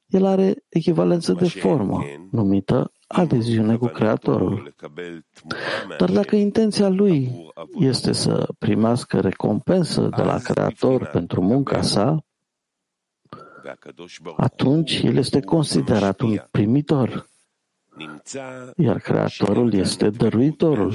el 0.06 0.24
are 0.24 0.54
echivalență 0.68 1.32
de 1.32 1.48
formă, 1.48 2.04
numită 2.30 2.92
adeziune 3.06 3.76
cu 3.76 3.86
Creatorul. 3.86 4.74
Dar 5.98 6.10
dacă 6.10 6.36
intenția 6.36 6.88
lui 6.88 7.32
este 7.78 8.12
să 8.12 8.48
primească 8.58 9.20
recompensă 9.20 10.08
de 10.16 10.22
la 10.22 10.38
Creator 10.38 11.06
pentru 11.06 11.42
munca 11.42 11.82
sa, 11.82 12.24
atunci 14.36 15.00
el 15.02 15.16
este 15.16 15.40
considerat 15.40 16.20
un 16.20 16.38
primitor, 16.50 17.28
iar 18.76 18.98
Creatorul 18.98 19.72
este 19.72 20.10
dăruitorul. 20.10 20.94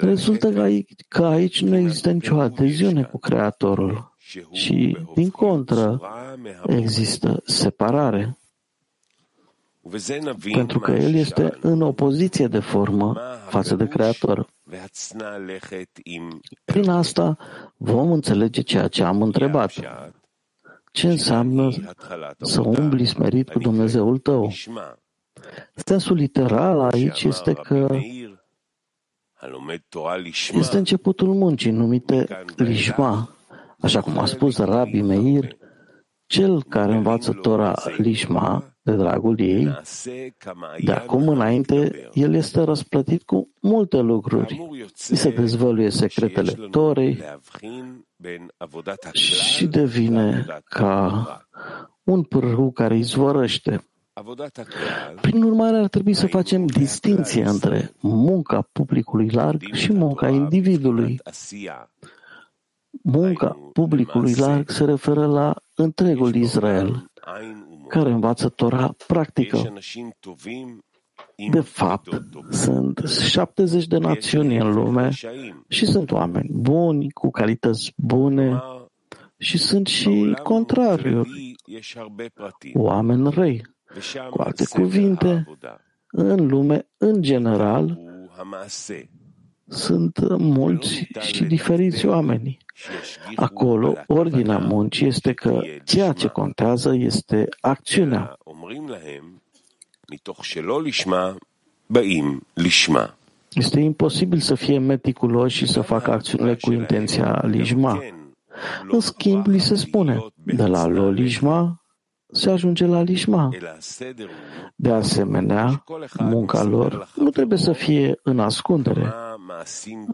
Rezultă 0.00 0.52
că 0.52 0.60
aici, 0.60 0.92
că 1.08 1.24
aici 1.24 1.62
nu 1.62 1.76
există 1.76 2.10
nicio 2.10 2.40
adeziune 2.40 3.02
cu 3.02 3.18
Creatorul, 3.18 4.14
ci, 4.52 4.72
din 5.14 5.30
contră, 5.30 6.00
există 6.66 7.42
separare. 7.44 8.38
Pentru 10.52 10.78
că 10.78 10.90
el 10.92 11.14
este 11.14 11.58
în 11.60 11.80
opoziție 11.80 12.46
de 12.46 12.58
formă 12.58 13.16
față 13.48 13.74
de 13.74 13.86
Creator. 13.86 14.46
Prin 16.64 16.88
asta 16.88 17.36
vom 17.76 18.12
înțelege 18.12 18.60
ceea 18.60 18.88
ce 18.88 19.02
am 19.02 19.22
întrebat. 19.22 19.72
Ce 20.92 21.08
înseamnă 21.08 21.70
să 22.40 22.60
umbli 22.60 23.04
smerit 23.04 23.48
cu 23.48 23.58
Dumnezeul 23.58 24.18
tău? 24.18 24.52
Sensul 25.74 26.16
literal 26.16 26.80
aici 26.80 27.22
este 27.22 27.52
că 27.52 27.88
este 30.52 30.76
începutul 30.76 31.34
muncii 31.34 31.70
numite 31.70 32.44
Lishma, 32.56 33.36
așa 33.80 34.00
cum 34.00 34.18
a 34.18 34.26
spus 34.26 34.58
Rabbi 34.58 35.00
Meir, 35.00 35.56
cel 36.26 36.62
care 36.62 36.94
învață 36.94 37.32
Tora 37.32 37.74
Lishma 37.96 38.75
de 38.86 38.92
dragul 38.92 39.40
ei, 39.40 39.78
de 40.84 40.92
acum 40.92 41.28
înainte, 41.28 42.08
el 42.12 42.34
este 42.34 42.62
răsplătit 42.62 43.22
cu 43.22 43.48
multe 43.60 44.00
lucruri. 44.00 44.68
Îi 45.08 45.16
se 45.16 45.30
dezvăluie 45.30 45.90
secretele 45.90 46.52
Torei 46.70 47.22
și 49.12 49.66
devine 49.66 50.46
ca 50.64 51.26
un 52.02 52.22
pârhu 52.22 52.70
care 52.72 52.96
izvorăște. 52.96 53.84
Prin 55.20 55.42
urmare, 55.42 55.76
ar 55.76 55.88
trebui 55.88 56.14
să 56.14 56.26
facem 56.26 56.66
distinție 56.66 57.44
între 57.44 57.92
munca 58.00 58.68
publicului 58.72 59.28
larg 59.28 59.62
și 59.72 59.92
munca 59.92 60.28
individului. 60.28 61.20
Munca 63.02 63.70
publicului 63.72 64.34
larg 64.34 64.70
se 64.70 64.84
referă 64.84 65.26
la 65.26 65.54
întregul 65.74 66.34
Israel, 66.34 67.10
care 67.88 68.10
învață 68.10 68.48
Torah 68.48 68.90
practică. 69.06 69.72
De 71.50 71.60
fapt, 71.60 72.22
sunt 72.50 72.98
70 73.28 73.86
de 73.86 73.98
națiuni 73.98 74.56
în 74.56 74.72
lume 74.74 75.10
și 75.68 75.86
sunt 75.86 76.10
oameni 76.10 76.48
buni, 76.52 77.10
cu 77.10 77.30
calități 77.30 77.92
bune 77.96 78.62
și 79.38 79.58
sunt 79.58 79.86
și 79.86 80.36
contrariuri, 80.42 81.54
oameni 82.74 83.30
răi. 83.30 83.62
Cu 84.30 84.42
alte 84.42 84.64
cuvinte, 84.66 85.44
în 86.10 86.46
lume, 86.46 86.88
în 86.96 87.22
general, 87.22 87.98
sunt 89.68 90.38
mulți 90.38 91.08
și 91.20 91.44
diferiți 91.44 92.06
oameni. 92.06 92.56
Acolo, 93.34 93.94
ordinea 94.06 94.58
muncii 94.58 95.06
este 95.06 95.32
că 95.32 95.60
ceea 95.84 96.12
ce 96.12 96.28
contează 96.28 96.94
este 96.94 97.48
acțiunea. 97.60 98.38
Este 103.52 103.80
imposibil 103.80 104.38
să 104.38 104.54
fie 104.54 104.78
meticulos 104.78 105.52
și 105.52 105.66
să 105.66 105.80
facă 105.80 106.10
acțiunile 106.10 106.56
cu 106.60 106.72
intenția 106.72 107.42
lishma. 107.46 108.02
În 108.88 109.00
schimb, 109.00 109.46
li 109.46 109.58
se 109.58 109.74
spune, 109.74 110.26
de 110.42 110.66
la 110.66 110.86
lo 110.86 111.10
lishma 111.10 111.85
se 112.32 112.50
ajunge 112.50 112.86
la 112.86 113.02
lishma. 113.02 113.48
De 114.74 114.90
asemenea, 114.90 115.84
munca 116.18 116.62
lor 116.62 117.08
nu 117.14 117.30
trebuie 117.30 117.58
să 117.58 117.72
fie 117.72 118.18
în 118.22 118.40
ascundere. 118.40 119.14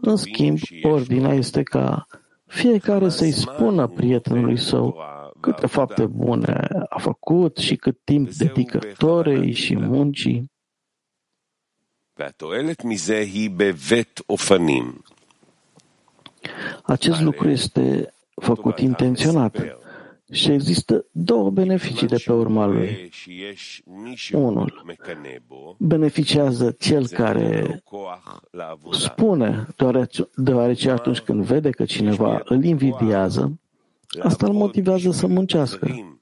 În 0.01 0.15
schimb, 0.15 0.57
ordinea 0.81 1.33
este 1.33 1.63
ca 1.63 2.07
fiecare 2.45 3.09
să-i 3.09 3.31
spună 3.31 3.87
prietenului 3.87 4.57
său 4.57 4.97
câte 5.39 5.67
fapte 5.67 6.05
bune 6.05 6.67
a 6.89 6.99
făcut 6.99 7.57
și 7.57 7.75
cât 7.75 7.99
timp 8.03 8.33
dedică 8.33 8.79
torei 8.97 9.51
și 9.51 9.77
muncii. 9.77 10.51
Acest 16.83 17.21
lucru 17.21 17.49
este 17.49 18.13
făcut 18.41 18.79
intenționat 18.79 19.82
și 20.33 20.51
există 20.51 21.05
două 21.11 21.49
beneficii 21.49 22.07
de 22.07 22.23
pe 22.25 22.31
urma 22.31 22.65
lui. 22.65 23.09
Unul, 24.31 24.85
beneficiază 25.77 26.75
cel 26.79 27.07
care 27.07 27.83
spune, 28.91 29.67
deoarece, 29.75 30.29
deoarece 30.35 30.89
atunci 30.89 31.19
când 31.19 31.43
vede 31.43 31.69
că 31.69 31.85
cineva 31.85 32.41
îl 32.45 32.63
invidiază, 32.63 33.59
asta 34.21 34.47
îl 34.47 34.53
motivează 34.53 35.11
să 35.11 35.27
muncească. 35.27 36.15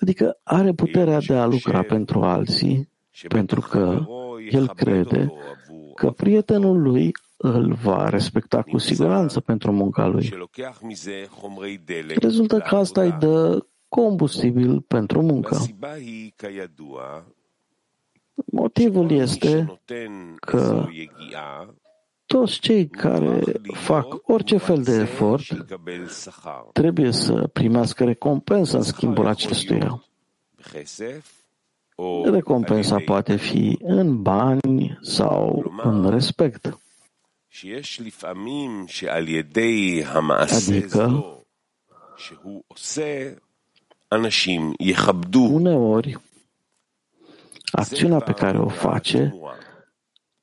Adică 0.00 0.38
are 0.42 0.72
puterea 0.72 1.18
de 1.18 1.34
a 1.34 1.46
lucra 1.46 1.82
pentru 1.82 2.22
alții, 2.22 2.88
pentru 3.28 3.60
că 3.60 4.06
el 4.50 4.68
crede 4.68 5.32
că 5.94 6.10
prietenul 6.10 6.82
lui 6.82 7.12
îl 7.42 7.72
va 7.72 8.08
respecta 8.08 8.62
cu 8.62 8.78
siguranță 8.78 9.40
pentru 9.40 9.72
munca 9.72 10.06
lui. 10.06 10.32
Rezultă 12.20 12.58
că 12.58 12.76
asta 12.76 13.02
îi 13.02 13.12
dă 13.12 13.66
combustibil 13.88 14.80
pentru 14.80 15.22
muncă. 15.22 15.56
Motivul 18.46 19.10
este 19.10 19.80
că 20.40 20.86
toți 22.26 22.58
cei 22.58 22.88
care 22.88 23.42
fac 23.72 24.06
orice 24.22 24.56
fel 24.56 24.82
de 24.82 24.92
efort 24.92 25.66
trebuie 26.72 27.10
să 27.10 27.46
primească 27.52 28.04
recompensă 28.04 28.76
în 28.76 28.82
schimbul 28.82 29.26
acestuia. 29.26 30.04
Recompensa 32.24 32.96
poate 33.04 33.36
fi 33.36 33.78
în 33.82 34.22
bani 34.22 34.98
sau 35.00 35.72
în 35.82 36.10
respect. 36.10 36.78
Adică, 40.40 41.24
uneori, 45.52 46.20
acțiunea 47.72 48.18
pe 48.18 48.32
care 48.32 48.58
o 48.58 48.68
face 48.68 49.34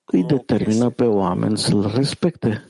îi 0.05 0.23
determină 0.23 0.89
pe 0.89 1.03
oameni 1.03 1.57
să-l 1.57 1.91
respecte. 1.95 2.65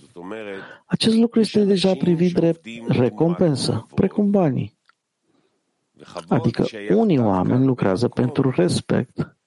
Acest 0.85 1.15
lucru 1.15 1.39
este 1.39 1.63
deja 1.63 1.95
privit 1.95 2.33
drept 2.33 2.65
recompensă, 2.87 3.87
precum 3.95 4.31
banii. 4.31 4.77
Adică 6.27 6.65
unii 6.89 7.19
oameni 7.19 7.65
lucrează 7.65 8.07
pentru 8.07 8.49
respect, 8.49 9.37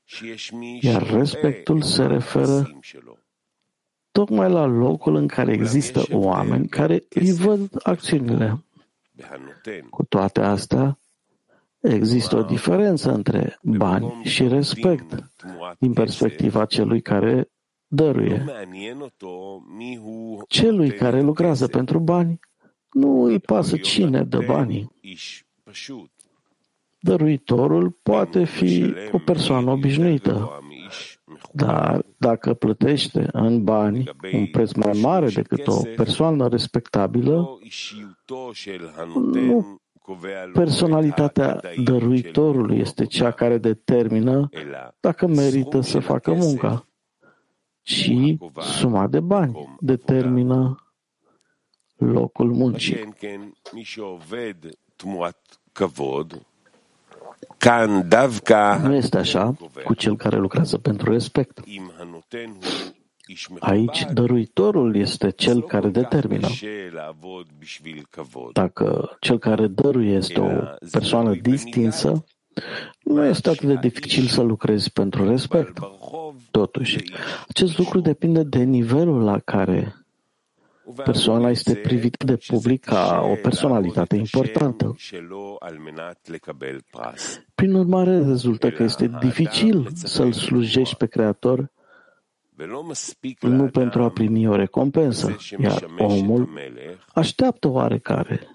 iar 0.81 1.11
respectul 1.11 1.83
se 1.83 2.07
referă 2.07 2.81
tocmai 4.13 4.51
la 4.51 4.65
locul 4.65 5.15
în 5.15 5.27
care 5.27 5.53
există 5.53 6.03
oameni 6.11 6.69
care 6.69 7.05
îi 7.09 7.33
văd 7.33 7.69
acțiunile. 7.83 8.65
Cu 9.91 10.05
toate 10.05 10.41
astea, 10.41 10.99
există 11.81 12.37
o 12.37 12.43
diferență 12.43 13.13
între 13.13 13.59
bani 13.63 14.21
și 14.23 14.49
respect 14.49 15.33
din 15.79 15.93
perspectiva 15.93 16.65
celui 16.65 17.01
care 17.01 17.51
dăruie. 17.87 18.45
Celui 20.49 20.91
care 20.91 21.21
lucrează 21.21 21.67
pentru 21.67 21.99
bani 21.99 22.41
nu 22.93 23.23
îi 23.23 23.39
pasă 23.39 23.77
cine 23.77 24.23
dă 24.23 24.39
banii. 24.47 24.93
Dăruitorul 27.01 27.99
poate 28.03 28.45
fi 28.45 28.95
o 29.13 29.19
persoană 29.19 29.71
obișnuită, 29.71 30.61
dar 31.53 32.05
dacă 32.17 32.55
plătește 32.55 33.29
în 33.33 33.65
bani 33.65 34.11
un 34.33 34.47
preț 34.47 34.73
mai 34.73 34.99
mare 35.03 35.29
decât 35.29 35.67
o 35.67 35.83
persoană 35.97 36.49
respectabilă, 36.49 37.59
nu. 39.15 39.81
personalitatea 40.53 41.61
dăruitorului 41.85 42.79
este 42.79 43.05
cea 43.05 43.31
care 43.31 43.59
determină 43.59 44.49
dacă 45.01 45.27
merită 45.27 45.81
să 45.81 45.99
facă 45.99 46.33
munca, 46.33 46.89
ci 47.83 48.13
suma 48.61 49.07
de 49.07 49.21
bani 49.21 49.77
determină 49.81 50.85
locul 51.97 52.53
muncii. 52.53 53.15
Nu 58.83 58.95
este 58.95 59.19
așa 59.19 59.57
cu 59.85 59.95
cel 59.95 60.17
care 60.17 60.37
lucrează 60.37 60.79
pentru 60.79 61.13
respect. 61.13 61.61
Aici, 63.59 64.07
dăruitorul 64.13 64.97
este 64.97 65.31
cel 65.31 65.63
care 65.63 65.89
determină. 65.89 66.49
Dacă 68.53 69.17
cel 69.21 69.39
care 69.39 69.67
dăruie 69.67 70.17
este 70.17 70.41
o 70.41 70.51
persoană 70.91 71.35
distinsă, 71.35 72.25
nu 73.01 73.25
este 73.25 73.49
atât 73.49 73.69
de 73.69 73.75
dificil 73.75 74.27
să 74.27 74.41
lucrezi 74.41 74.91
pentru 74.93 75.29
respect. 75.29 75.79
Totuși, 76.51 76.97
acest 77.49 77.79
lucru 77.79 78.01
depinde 78.01 78.43
de 78.43 78.63
nivelul 78.63 79.23
la 79.23 79.39
care 79.39 80.00
persoana 81.05 81.51
este 81.51 81.75
privită 81.75 82.25
de 82.25 82.39
public 82.47 82.85
ca 82.85 83.21
o 83.31 83.35
personalitate 83.43 84.17
importantă. 84.17 84.97
Prin 87.55 87.75
urmare, 87.75 88.19
rezultă 88.19 88.71
că 88.71 88.83
este 88.83 89.11
dificil 89.21 89.89
să-L 89.95 90.33
slujești 90.33 90.97
pe 90.97 91.07
Creator 91.07 91.71
nu 93.41 93.69
pentru 93.69 94.03
a 94.03 94.11
primi 94.11 94.49
o 94.49 94.55
recompensă, 94.55 95.37
iar 95.59 95.87
omul 95.99 96.49
așteaptă 97.15 97.69
oarecare. 97.69 98.47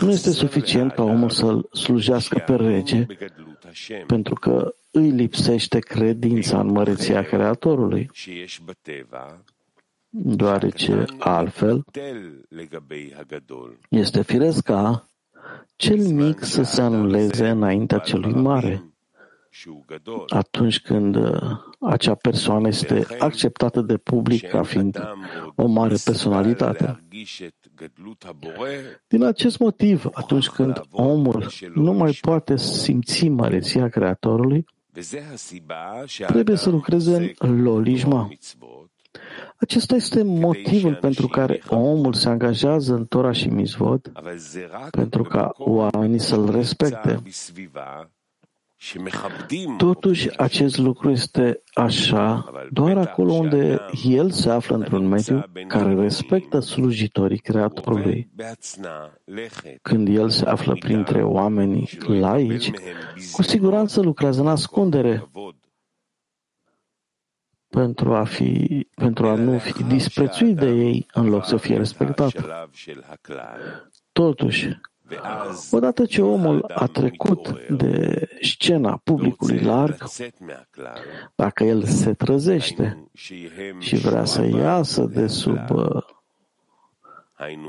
Nu 0.00 0.10
este 0.10 0.30
suficient 0.30 0.92
ca 0.92 1.02
omul 1.02 1.30
să-l 1.30 1.68
slujească 1.72 2.42
pe 2.46 2.54
rege, 2.54 3.06
pentru 4.06 4.34
că 4.34 4.74
îi 4.90 5.10
lipsește 5.10 5.78
credința 5.78 6.60
în 6.60 6.66
măreția 6.66 7.22
Creatorului 7.22 8.10
deoarece 10.10 11.04
altfel 11.18 11.84
este 13.88 14.22
firesc 14.22 14.62
ca 14.62 15.08
cel 15.76 15.98
mic 15.98 16.44
să 16.44 16.62
se 16.62 16.82
anuleze 16.82 17.48
înaintea 17.48 17.98
celui 17.98 18.32
mare. 18.32 18.82
Atunci 20.28 20.80
când 20.80 21.16
uh, 21.16 21.40
acea 21.80 22.14
persoană 22.14 22.68
este 22.68 23.06
acceptată 23.18 23.80
de 23.80 23.96
public 23.96 24.48
ca 24.48 24.62
fiind 24.62 24.98
o 25.54 25.66
mare 25.66 25.96
personalitate. 26.04 27.04
Din 29.08 29.22
acest 29.22 29.58
motiv, 29.58 30.04
atunci 30.12 30.48
când 30.48 30.80
omul 30.90 31.50
nu 31.74 31.92
mai 31.92 32.18
poate 32.20 32.56
simți 32.56 33.28
măreția 33.28 33.88
Creatorului, 33.88 34.64
trebuie 36.26 36.56
să 36.56 36.70
lucreze 36.70 37.32
în 37.38 37.62
lolijma, 37.62 38.28
acesta 39.58 39.94
este 39.94 40.22
motivul 40.22 40.94
pentru 40.94 41.26
care 41.26 41.62
omul 41.68 42.12
se 42.12 42.28
angajează 42.28 42.94
în 42.94 43.06
Tora 43.06 43.32
și 43.32 43.48
Mizvot, 43.48 44.12
pentru 44.90 45.22
ca 45.22 45.52
oamenii 45.56 46.18
să-l 46.18 46.50
respecte. 46.50 47.22
Totuși, 49.76 50.38
acest 50.38 50.78
lucru 50.78 51.10
este 51.10 51.62
așa 51.74 52.52
doar 52.70 52.96
acolo 52.96 53.32
unde 53.32 53.78
el 54.04 54.30
se 54.30 54.50
află 54.50 54.76
într-un 54.76 55.06
mediu 55.06 55.44
care 55.68 55.94
respectă 55.94 56.60
slujitorii 56.60 57.38
Creatorului. 57.38 58.30
Când 59.82 60.08
el 60.08 60.28
se 60.28 60.44
află 60.44 60.76
printre 60.78 61.22
oamenii 61.22 61.88
laici, 62.06 62.70
cu 63.32 63.42
siguranță 63.42 64.00
lucrează 64.00 64.40
în 64.40 64.48
ascundere, 64.48 65.30
pentru 67.70 68.14
a, 68.14 68.24
fi, 68.24 68.86
pentru 68.94 69.26
a 69.26 69.34
nu 69.34 69.58
fi 69.58 69.82
disprețuit 69.84 70.56
de 70.56 70.66
ei 70.70 71.06
în 71.12 71.28
loc 71.28 71.44
să 71.46 71.56
fie 71.56 71.76
respectat. 71.76 72.32
Totuși, 74.12 74.80
odată 75.70 76.04
ce 76.04 76.22
omul 76.22 76.64
a 76.74 76.86
trecut 76.86 77.60
de 77.68 78.28
scena 78.40 79.00
publicului 79.04 79.58
larg, 79.60 79.96
dacă 81.34 81.64
el 81.64 81.84
se 81.84 82.12
trăzește 82.14 83.10
și 83.78 83.96
vrea 83.96 84.24
să 84.24 84.42
iasă 84.44 85.02
de 85.04 85.26
sub 85.26 85.70
uh, 85.70 86.02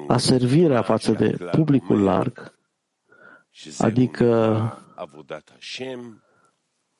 aservirea 0.08 0.82
față 0.82 1.12
de 1.12 1.38
publicul 1.52 2.02
larg, 2.04 2.54
adică 3.78 4.28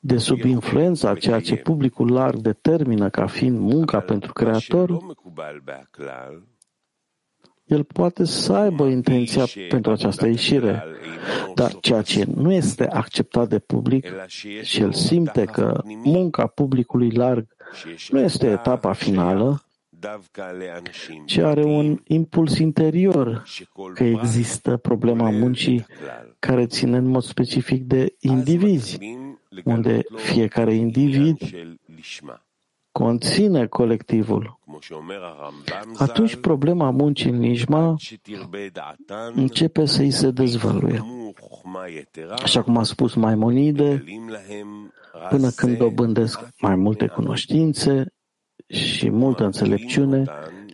de 0.00 0.16
sub 0.16 0.44
influența 0.44 1.08
a 1.08 1.14
ceea 1.14 1.40
ce 1.40 1.56
publicul 1.56 2.12
larg 2.12 2.36
determină 2.36 3.08
ca 3.10 3.26
fiind 3.26 3.58
munca 3.58 4.00
pentru 4.00 4.32
Creator, 4.32 4.98
el 7.64 7.84
poate 7.84 8.24
să 8.24 8.52
aibă 8.52 8.86
intenția 8.86 9.44
pentru 9.68 9.90
această 9.92 10.26
ieșire, 10.26 10.84
dar 11.54 11.72
ceea 11.80 12.02
ce 12.02 12.24
nu 12.34 12.52
este 12.52 12.88
acceptat 12.88 13.48
de 13.48 13.58
public 13.58 14.06
și 14.62 14.80
el 14.80 14.92
simte 14.92 15.44
că 15.44 15.80
munca 15.84 16.46
publicului 16.46 17.10
larg 17.10 17.46
nu 18.10 18.20
este 18.20 18.46
etapa 18.46 18.92
finală, 18.92 19.62
ci 21.24 21.36
are 21.38 21.64
un 21.64 22.00
impuls 22.04 22.58
interior 22.58 23.42
că 23.94 24.04
există 24.04 24.76
problema 24.76 25.30
muncii 25.30 25.86
care 26.38 26.66
ține 26.66 26.96
în 26.96 27.06
mod 27.06 27.22
specific 27.22 27.82
de 27.84 28.14
indivizi, 28.18 28.98
unde 29.64 30.00
fiecare 30.16 30.74
individ 30.74 31.38
conține 32.92 33.66
colectivul. 33.66 34.58
Atunci 35.96 36.36
problema 36.36 36.90
muncii 36.90 37.30
în 37.30 37.38
Nijma 37.38 37.96
începe 39.34 39.84
să 39.84 40.02
îi 40.02 40.10
se 40.10 40.30
dezvăluie. 40.30 41.04
Așa 42.42 42.62
cum 42.62 42.76
a 42.76 42.82
spus 42.82 43.14
Maimonide, 43.14 44.04
până 45.28 45.50
când 45.50 45.76
dobândesc 45.78 46.40
mai 46.60 46.74
multe 46.74 47.06
cunoștințe 47.06 48.06
și 48.70 49.10
multă 49.10 49.44
înțelepciune, 49.44 50.24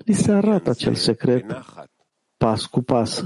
li 0.04 0.14
se 0.14 0.32
arată 0.32 0.70
acel 0.70 0.94
secret 0.94 1.44
pas 2.37 2.66
cu 2.66 2.82
pas. 2.82 3.24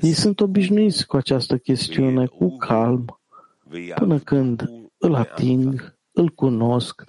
Ei 0.00 0.12
sunt 0.12 0.40
obișnuiți 0.40 1.06
cu 1.06 1.16
această 1.16 1.56
chestiune 1.56 2.26
cu 2.26 2.56
calm, 2.56 3.20
până 3.94 4.18
când 4.18 4.70
îl 4.98 5.14
ating, 5.14 5.98
îl 6.12 6.28
cunosc 6.28 7.04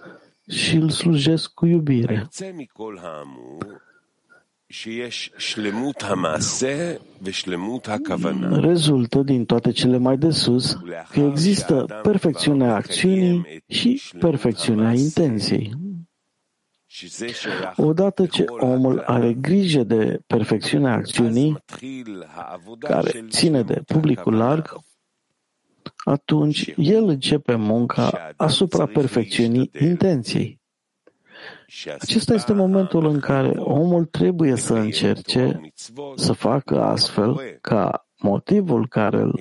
și 0.49 0.75
îl 0.75 0.89
slujesc 0.89 1.53
cu 1.53 1.65
iubire. 1.65 2.27
Rezultă 8.49 9.21
din 9.21 9.45
toate 9.45 9.71
cele 9.71 9.97
mai 9.97 10.17
de 10.17 10.29
sus 10.29 10.77
că 11.12 11.19
există 11.19 11.99
perfecțiunea 12.01 12.75
acțiunii 12.75 13.63
și 13.67 14.01
perfecțiunea 14.19 14.93
intenției. 14.93 15.80
Odată 17.75 18.25
ce 18.25 18.43
omul 18.47 18.99
are 18.99 19.33
grijă 19.33 19.83
de 19.83 20.21
perfecțiunea 20.27 20.93
acțiunii, 20.93 21.57
care 22.79 23.25
ține 23.29 23.61
de 23.61 23.81
publicul 23.85 24.35
larg, 24.35 24.75
atunci 26.03 26.73
el 26.77 27.07
începe 27.07 27.55
munca 27.55 28.31
asupra 28.35 28.85
perfecțiunii 28.85 29.71
intenției. 29.79 30.59
Acesta 31.99 32.33
este 32.33 32.53
momentul 32.53 33.05
în 33.05 33.19
care 33.19 33.49
omul 33.57 34.05
trebuie 34.05 34.55
să 34.55 34.73
încerce 34.73 35.61
să 36.15 36.33
facă 36.33 36.81
astfel 36.81 37.57
ca 37.61 38.07
motivul 38.17 38.87
care 38.87 39.17
îl 39.17 39.39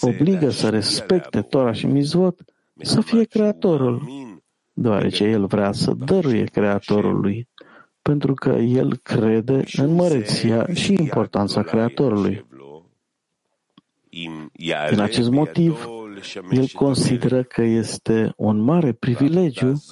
obligă 0.00 0.50
să 0.50 0.68
respecte 0.68 1.42
Tora 1.42 1.72
și 1.72 1.86
Mizvot 1.86 2.40
să 2.80 3.00
fie 3.00 3.24
Creatorul, 3.24 4.02
deoarece 4.72 5.24
el 5.24 5.46
vrea 5.46 5.72
să 5.72 5.92
dăruie 5.94 6.44
Creatorului, 6.44 7.48
pentru 8.02 8.34
că 8.34 8.50
el 8.50 8.96
crede 8.96 9.64
în 9.76 9.94
măreția 9.94 10.66
și 10.72 10.92
importanța 10.92 11.62
Creatorului. 11.62 12.46
Din 14.90 15.00
acest 15.00 15.30
motiv, 15.30 15.88
el 16.50 16.68
consideră 16.72 17.42
că 17.42 17.62
este 17.62 18.32
un 18.36 18.58
mare 18.58 18.92
privilegiu 18.92 19.82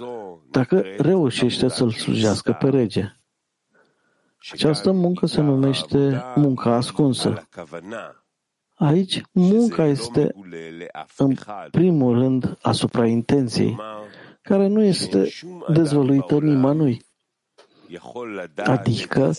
dacă 0.50 0.84
reușește 0.98 1.68
să-l 1.68 1.90
slujească 1.90 2.52
pe 2.52 2.68
rege. 2.68 3.14
Această 4.52 4.92
muncă 4.92 5.26
se 5.26 5.40
numește 5.40 6.22
munca 6.34 6.74
ascunsă. 6.74 7.48
Aici, 8.74 9.20
munca 9.32 9.86
este, 9.86 10.34
în 11.16 11.36
primul 11.70 12.18
rând, 12.18 12.58
asupra 12.62 13.06
intenției, 13.06 13.76
care 14.42 14.66
nu 14.66 14.83
este 14.83 15.29
dezvăluită 15.72 16.38
nimănui. 16.38 17.03
Adică, 18.64 19.33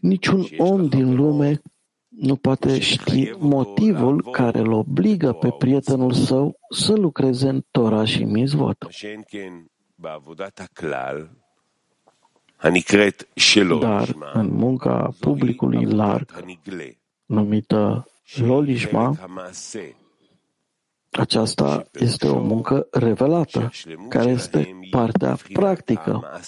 niciun 0.00 0.46
om 0.58 0.86
din 0.88 1.14
lume 1.14 1.60
nu 2.08 2.36
poate 2.36 2.78
ști 2.78 3.30
motivul 3.38 4.30
care 4.30 4.58
îl 4.58 4.72
obligă 4.72 5.32
pe 5.32 5.50
prietenul 5.58 6.12
său 6.12 6.58
să 6.70 6.92
lucreze 6.92 7.48
în 7.48 7.64
Tora 7.70 8.04
și 8.04 8.24
Mizvot. 8.24 8.86
Dar 13.80 14.16
în 14.32 14.48
munca 14.50 15.14
publicului 15.20 15.84
larg, 15.84 16.44
numită 17.26 18.06
Lolishma, 18.36 19.16
aceasta 21.10 21.82
este 21.92 22.28
o 22.28 22.40
muncă 22.42 22.86
revelată, 22.90 23.70
care 24.08 24.30
este 24.30 24.78
partea 24.90 25.36
practică. 25.52 26.40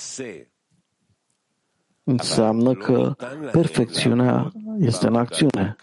înseamnă 2.04 2.74
că 2.74 3.14
perfecțiunea 3.52 4.52
este 4.78 5.06
în 5.06 5.16
acțiune. 5.16 5.76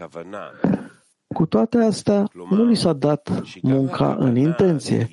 Cu 1.28 1.46
toate 1.46 1.78
astea, 1.78 2.30
nu 2.50 2.66
li 2.66 2.76
s-a 2.76 2.94
dat 2.94 3.42
munca 3.62 4.16
în 4.20 4.36
intenție 4.36 5.10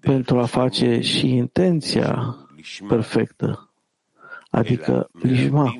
pentru 0.00 0.38
a 0.38 0.44
face 0.44 1.00
și 1.00 1.36
intenția 1.36 2.36
perfectă, 2.88 3.70
adică 4.50 5.08
lishma. 5.12 5.74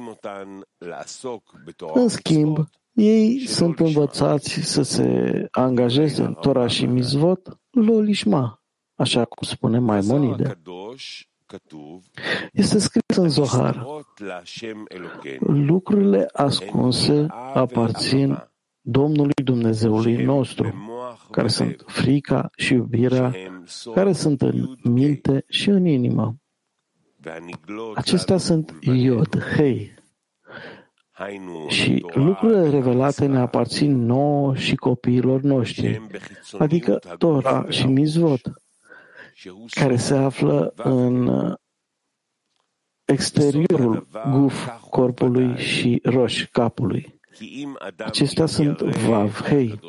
În 1.94 2.08
schimb, 2.08 2.68
ei 3.00 3.46
sunt 3.46 3.78
învățați 3.78 4.50
să 4.50 4.82
se 4.82 5.46
angajeze 5.50 6.22
în 6.22 6.34
Torah 6.34 6.70
și 6.70 6.86
Mizvot, 6.86 7.58
lo 7.70 8.00
lishma, 8.00 8.62
așa 8.94 9.24
cum 9.24 9.46
spune 9.48 9.78
Maimonide. 9.78 10.60
Este 12.52 12.78
scris 12.78 13.16
în 13.16 13.28
Zohar, 13.28 13.86
lucrurile 15.40 16.28
ascunse 16.32 17.26
aparțin 17.54 18.50
Domnului 18.80 19.44
Dumnezeului 19.44 20.24
nostru, 20.24 20.74
care 21.30 21.48
sunt 21.48 21.84
frica 21.86 22.50
și 22.56 22.72
iubirea, 22.72 23.32
care 23.94 24.12
sunt 24.12 24.42
în 24.42 24.76
minte 24.82 25.44
și 25.48 25.68
în 25.68 25.86
inimă. 25.86 26.36
Acestea 27.94 28.36
sunt 28.36 28.78
Iod, 28.80 29.42
Hei. 29.56 29.99
Și 31.68 32.06
lucrurile 32.14 32.70
revelate 32.70 33.26
ne 33.26 33.38
aparțin 33.38 34.04
nouă 34.04 34.54
și 34.54 34.74
copiilor 34.76 35.40
noștri, 35.40 36.02
adică 36.58 37.00
Tora 37.18 37.66
și 37.68 37.86
Mizvot, 37.86 38.40
care 39.70 39.96
se 39.96 40.14
află 40.14 40.72
în 40.76 41.26
uh, 41.26 41.54
exteriorul 43.04 44.08
guf 44.30 44.68
corpului 44.90 45.56
și 45.56 46.00
roș 46.04 46.48
capului. 46.52 47.20
Acestea 47.98 48.46
sunt 48.46 48.80
Vav, 48.80 49.40
Hei. 49.40 49.80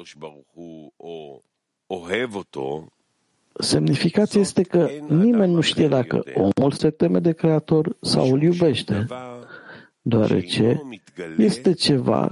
Semnificația 3.60 4.42
este 4.42 4.64
că 4.64 4.90
nimeni 5.08 5.54
nu 5.54 5.62
știe 5.62 5.88
dacă 5.88 6.24
omul 6.34 6.72
se 6.72 6.90
teme 6.90 7.20
de 7.20 7.32
Creator 7.32 7.98
sau 8.02 8.32
îl 8.32 8.42
iubește, 8.42 9.08
deoarece 10.02 10.82
este 11.38 11.74
ceva 11.74 12.30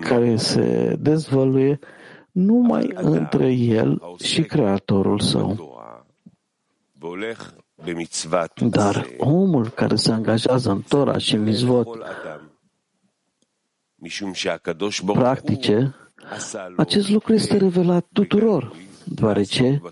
care 0.00 0.36
se 0.36 0.96
dezvăluie 0.98 1.78
numai 2.30 2.90
între 2.94 3.52
el 3.52 4.02
și 4.22 4.42
Creatorul 4.42 5.20
său. 5.20 5.78
Dar 8.70 9.06
omul 9.18 9.68
care 9.68 9.94
se 9.94 10.12
angajează 10.12 10.70
în 10.70 10.82
Tora 10.88 11.18
și 11.18 11.36
Mizvot 11.36 11.88
practice, 15.12 15.94
acest 16.76 17.08
lucru 17.10 17.32
este 17.32 17.56
revelat 17.56 18.06
tuturor, 18.12 18.72
deoarece 19.04 19.82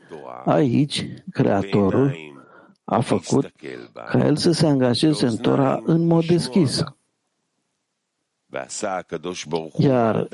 aici 0.44 1.06
Creatorul 1.30 2.16
a 2.90 3.00
făcut 3.00 3.52
ca 4.10 4.18
el 4.24 4.36
să 4.36 4.50
se 4.50 4.66
angajeze 4.66 5.26
în 5.26 5.36
Tora 5.36 5.82
în 5.84 6.06
mod 6.06 6.24
deschis. 6.24 6.82
Iar 9.76 10.28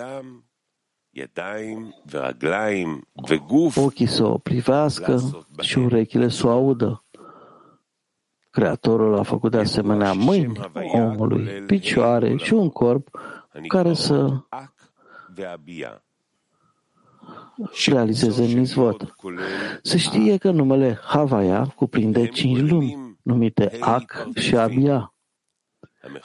ochii 3.76 4.06
să 4.06 4.24
o 4.24 4.38
privească 4.38 5.44
și 5.60 5.78
urechile 5.78 6.28
să 6.28 6.46
o 6.46 6.50
audă. 6.50 7.04
Creatorul 8.50 9.18
a 9.18 9.22
făcut 9.22 9.50
de 9.50 9.58
asemenea 9.58 10.12
mâini 10.12 10.60
omului, 10.92 11.44
picioare 11.66 12.36
și 12.36 12.52
un 12.52 12.70
corp 12.70 13.08
care 13.68 13.94
să 13.94 14.42
realizeze 17.86 18.44
mizvot. 18.44 19.14
Se 19.82 19.96
știe 19.98 20.36
că 20.36 20.50
numele 20.50 20.98
Havaya 21.02 21.66
cuprinde 21.66 22.28
cinci 22.28 22.70
lumi, 22.70 23.16
numite 23.22 23.76
Ak 23.80 24.28
și 24.36 24.56
Abia. 24.56 25.14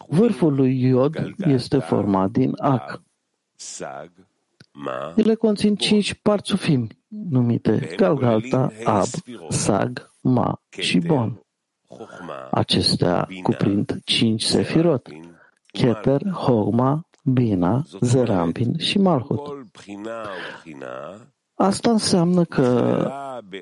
Vârful 0.08 0.54
lui 0.54 0.82
Iod 0.82 1.34
este 1.38 1.78
format 1.78 2.30
din 2.32 2.54
Ak. 2.58 3.02
Ele 5.16 5.36
conțin 5.36 5.76
cinci 5.76 6.14
parțufimi, 6.14 6.88
numite 7.08 7.94
Galgalta, 7.98 8.72
Ab, 8.84 9.08
Sag, 9.50 10.12
Ma 10.22 10.62
și 10.70 11.00
Bon. 11.00 11.44
Acestea 12.52 13.28
cuprind 13.44 14.00
cinci 14.04 14.44
sefirot, 14.44 15.10
Keter, 15.66 16.30
Hogma, 16.30 17.08
Bina, 17.24 17.84
Zerampin 18.02 18.78
și 18.78 18.98
Malhut. 18.98 19.59
Asta 21.54 21.90
înseamnă 21.90 22.44
că 22.44 23.12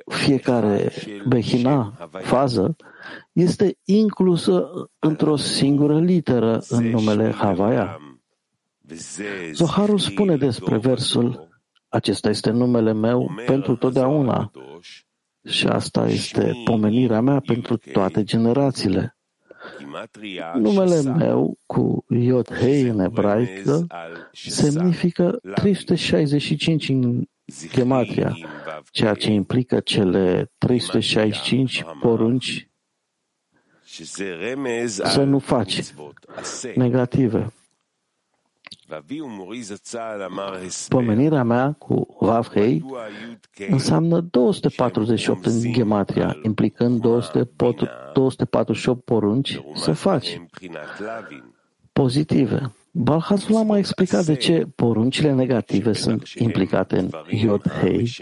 fiecare 0.06 0.92
behina, 1.28 2.10
fază, 2.22 2.76
este 3.32 3.78
inclusă 3.84 4.70
într-o 5.00 5.36
singură 5.36 6.00
literă 6.00 6.62
în 6.70 6.90
numele 6.90 7.32
Havaya. 7.32 7.98
Zoharul 9.54 9.98
spune 9.98 10.38
despre 10.38 10.78
versul 10.78 11.48
acesta 11.90 12.30
este 12.30 12.50
numele 12.50 12.94
meu 12.94 13.32
pentru 13.46 13.76
totdeauna 13.76 14.52
și 15.44 15.68
asta 15.68 16.08
este 16.08 16.62
pomenirea 16.64 17.22
mea 17.22 17.40
pentru 17.40 17.78
toate 17.78 18.24
generațiile. 18.24 19.17
Numele 20.54 21.02
meu 21.02 21.58
cu 21.66 22.06
Iod 22.10 22.54
Hei 22.54 22.82
în 22.82 23.00
ebraică 23.00 23.88
semnifică 24.32 25.40
365 25.54 26.90
în 26.90 27.28
gematria, 27.74 28.38
ceea 28.92 29.14
ce 29.14 29.32
implică 29.32 29.80
cele 29.80 30.52
365 30.58 31.84
porunci 32.00 32.70
să 34.86 35.24
nu 35.24 35.40
faci 35.40 35.94
negative. 36.76 37.54
Pomenirea 40.88 41.44
mea 41.44 41.76
cu 41.78 42.18
Vav 42.20 42.48
Hei 42.48 42.86
înseamnă 43.70 44.20
248 44.20 45.46
în 45.46 45.74
gematria, 45.74 46.38
implicând 46.44 47.02
248 47.02 49.04
porunci 49.04 49.62
să 49.76 49.92
faci. 49.92 50.42
pozitive. 51.94 52.72
Balhazul 52.92 53.72
a 53.72 53.78
explicat 53.78 54.26
de 54.26 54.36
ce 54.36 54.68
poruncile 54.76 55.34
negative 55.34 55.94
sunt 55.94 56.28
implicate 56.36 56.98
în 56.98 57.10
Yod 57.28 57.72
Hei, 57.72 58.16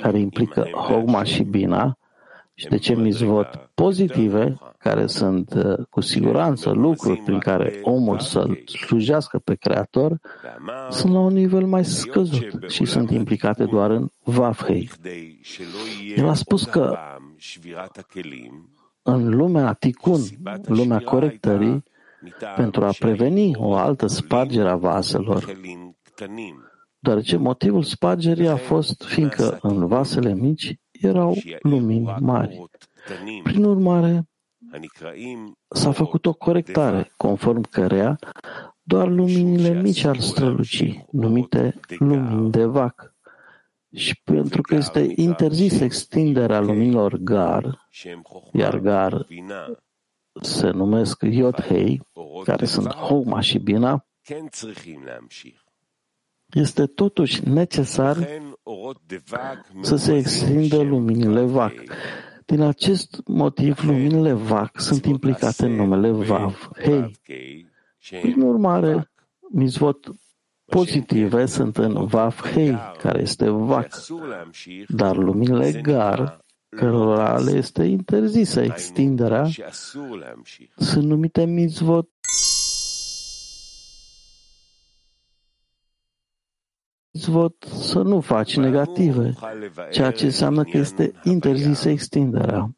care 0.00 0.18
implică 0.18 0.68
Hogma 0.72 1.24
și 1.24 1.42
Bina, 1.42 1.98
și 2.58 2.66
de 2.66 2.76
ce 2.76 2.94
mizvot 2.94 3.70
pozitive, 3.74 4.58
care 4.78 5.06
sunt 5.06 5.54
uh, 5.54 5.86
cu 5.90 6.00
siguranță 6.00 6.70
lucruri 6.70 7.20
prin 7.20 7.38
care 7.38 7.80
omul 7.82 8.18
să-l 8.18 8.62
slujească 8.66 9.38
pe 9.38 9.54
Creator, 9.54 10.18
sunt 10.90 11.12
la 11.12 11.18
un 11.18 11.32
nivel 11.32 11.66
mai 11.66 11.84
scăzut 11.84 12.64
și 12.68 12.84
sunt 12.84 13.10
implicate 13.10 13.64
doar 13.64 13.90
în 13.90 14.08
Vafhei. 14.22 14.90
El 16.16 16.28
a 16.28 16.34
spus 16.34 16.64
că 16.64 16.98
în 19.02 19.36
lumea 19.36 19.72
ticun, 19.72 20.20
lumea 20.66 20.98
corectării, 20.98 21.82
pentru 22.56 22.84
a 22.84 22.90
preveni 22.98 23.56
o 23.56 23.74
altă 23.74 24.06
spargere 24.06 24.68
a 24.68 24.76
vaselor, 24.76 25.58
deoarece 26.98 27.36
motivul 27.36 27.82
spargerii 27.82 28.48
a 28.48 28.56
fost 28.56 29.02
fiindcă 29.04 29.58
în 29.62 29.86
vasele 29.86 30.34
mici 30.34 30.78
erau 31.00 31.36
lumini 31.60 32.14
mari. 32.20 32.62
Prin 33.42 33.64
urmare, 33.64 34.28
s-a 35.68 35.92
făcut 35.92 36.26
o 36.26 36.32
corectare, 36.32 37.12
conform 37.16 37.60
cărea 37.60 38.18
doar 38.82 39.08
luminile 39.08 39.80
mici 39.82 40.04
ar 40.04 40.20
străluci, 40.20 41.00
numite 41.10 41.80
lumini 41.98 42.50
de 42.50 42.64
vac. 42.64 43.14
Și 43.94 44.20
pentru 44.24 44.62
că 44.62 44.74
este 44.74 45.12
interzis 45.14 45.80
extinderea 45.80 46.60
luminilor 46.60 47.16
gar, 47.16 47.88
iar 48.52 48.78
gar 48.78 49.26
se 50.40 50.70
numesc 50.70 51.22
Yod-Hei, 51.22 52.00
care 52.44 52.64
sunt 52.64 52.94
Homa 52.94 53.40
și 53.40 53.58
Bina, 53.58 54.06
este 56.58 56.86
totuși 56.86 57.48
necesar 57.48 58.28
să 59.80 59.96
se 59.96 60.16
extindă 60.16 60.82
luminile 60.82 61.40
VAC. 61.40 61.72
Din 62.46 62.60
acest 62.60 63.20
motiv, 63.26 63.84
luminile 63.84 64.32
VAC 64.32 64.80
sunt 64.80 65.04
implicate 65.04 65.64
în 65.64 65.72
numele 65.72 66.10
VAV, 66.10 66.70
Hei. 66.78 67.10
Prin 68.20 68.40
urmare, 68.40 69.10
mizvot 69.50 70.14
pozitive 70.64 71.46
sunt 71.46 71.76
în 71.76 72.06
VAV, 72.06 72.40
Hei, 72.52 72.76
care 72.98 73.20
este 73.20 73.48
VAC, 73.48 73.94
dar 74.88 75.16
luminile 75.16 75.80
GAR, 75.82 76.44
cărora 76.68 77.38
le 77.38 77.50
este 77.56 77.84
interzisă 77.84 78.60
extinderea, 78.60 79.48
sunt 80.76 81.04
numite 81.04 81.44
mizvot 81.44 82.10
vot 87.24 87.62
să 87.62 87.98
nu 87.98 88.20
faci 88.20 88.56
negative, 88.56 89.34
ceea 89.90 90.10
ce 90.10 90.24
înseamnă 90.24 90.62
că 90.62 90.76
este 90.76 91.12
interzisă 91.22 91.88
extinderea. 91.88 92.70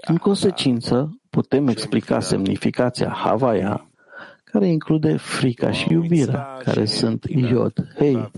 În 0.00 0.16
consecință, 0.16 1.20
putem 1.30 1.68
explica 1.68 2.20
semnificația 2.20 3.08
Havaya, 3.08 3.90
care 4.44 4.66
include 4.66 5.16
frica 5.16 5.72
și 5.72 5.92
iubirea, 5.92 6.58
care 6.64 6.84
sunt 6.84 7.24
Iod, 7.24 7.88
Hei, 7.96 8.30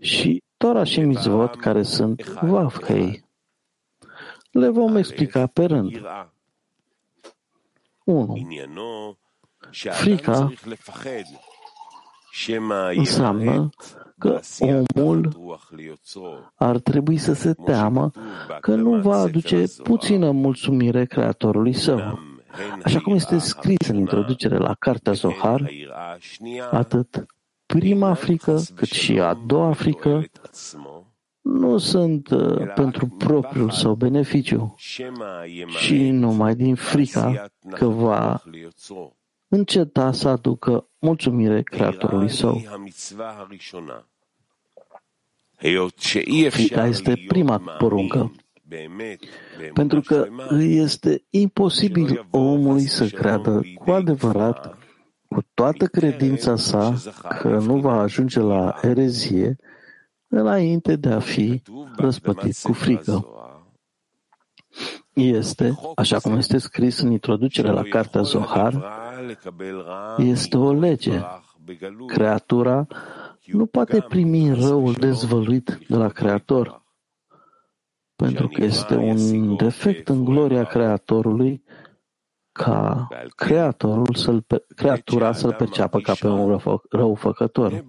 și 0.00 0.42
Tora 0.56 0.84
și 0.84 1.00
Mizvot, 1.00 1.56
care 1.56 1.82
sunt 1.82 2.24
Vav, 2.24 2.84
Hei. 2.84 3.24
Le 4.50 4.68
vom 4.68 4.96
explica 4.96 5.46
pe 5.46 5.64
rând. 5.64 6.00
1. 8.04 8.36
Frica 9.70 10.52
înseamnă 12.96 13.70
că 14.18 14.40
omul 14.94 15.28
ar 16.54 16.78
trebui 16.78 17.16
să 17.16 17.32
se 17.32 17.54
teamă 17.64 18.10
că 18.60 18.74
nu 18.74 19.00
va 19.00 19.16
aduce 19.16 19.64
puțină 19.82 20.30
mulțumire 20.30 21.04
Creatorului 21.04 21.72
său. 21.72 22.18
Așa 22.84 23.00
cum 23.00 23.14
este 23.14 23.38
scris 23.38 23.88
în 23.88 23.96
introducere 23.96 24.56
la 24.56 24.74
Cartea 24.74 25.12
Zohar, 25.12 25.70
atât 26.70 27.26
prima 27.66 28.14
frică 28.14 28.60
cât 28.74 28.88
și 28.88 29.20
a 29.20 29.34
doua 29.46 29.72
frică 29.72 30.24
nu 31.40 31.78
sunt 31.78 32.30
uh, 32.30 32.72
pentru 32.74 33.06
propriul 33.06 33.70
său 33.70 33.94
beneficiu, 33.94 34.74
și 35.78 36.10
numai 36.10 36.54
din 36.54 36.74
frica 36.74 37.46
că 37.70 37.86
va 37.86 38.42
înceta 39.48 40.12
să 40.12 40.28
aducă 40.28 40.88
mulțumire 40.98 41.62
Creatorului 41.62 42.28
său. 42.28 42.62
Frica 46.48 46.86
este 46.86 47.24
prima 47.26 47.58
poruncă, 47.58 48.32
pentru 49.74 50.00
că 50.00 50.28
îi 50.48 50.76
este 50.76 51.24
imposibil 51.30 52.26
omului 52.30 52.86
să 52.86 53.06
creadă 53.06 53.60
cu 53.74 53.90
adevărat, 53.90 54.78
cu 55.28 55.42
toată 55.54 55.86
credința 55.86 56.56
sa, 56.56 56.94
că 57.40 57.48
nu 57.48 57.76
va 57.76 58.00
ajunge 58.00 58.40
la 58.40 58.74
erezie 58.82 59.56
înainte 60.28 60.96
de 60.96 61.08
a 61.08 61.18
fi 61.18 61.62
răspătit 61.96 62.58
cu 62.62 62.72
frică. 62.72 63.26
Este, 65.12 65.78
așa 65.94 66.18
cum 66.18 66.36
este 66.36 66.58
scris 66.58 66.98
în 66.98 67.10
introducerea 67.10 67.72
la 67.72 67.82
cartea 67.82 68.22
Zohar, 68.22 68.84
este 70.18 70.56
o 70.56 70.72
lege. 70.72 71.20
Creatura 72.06 72.86
nu 73.44 73.66
poate 73.66 74.00
primi 74.08 74.54
răul 74.54 74.92
dezvăluit 74.92 75.78
de 75.88 75.96
la 75.96 76.08
Creator, 76.08 76.82
pentru 78.16 78.48
că 78.48 78.64
este 78.64 78.94
un 78.94 79.56
defect 79.56 80.08
în 80.08 80.24
gloria 80.24 80.64
Creatorului 80.64 81.64
ca 82.52 83.08
creatorul 83.34 84.14
să-l, 84.14 84.44
creatura 84.76 85.32
să-l 85.32 85.54
perceapă 85.54 85.98
ca 85.98 86.12
pe 86.20 86.26
un 86.26 86.60
răufăcător. 86.90 87.84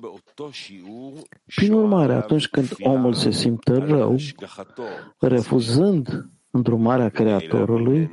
Prin 1.56 1.74
urmare, 1.74 2.14
atunci 2.14 2.48
când 2.48 2.76
omul 2.80 3.14
se 3.14 3.32
simte 3.32 3.78
rău, 3.78 4.16
refuzând 5.20 6.30
îndrumarea 6.58 7.10
Creatorului, 7.10 8.12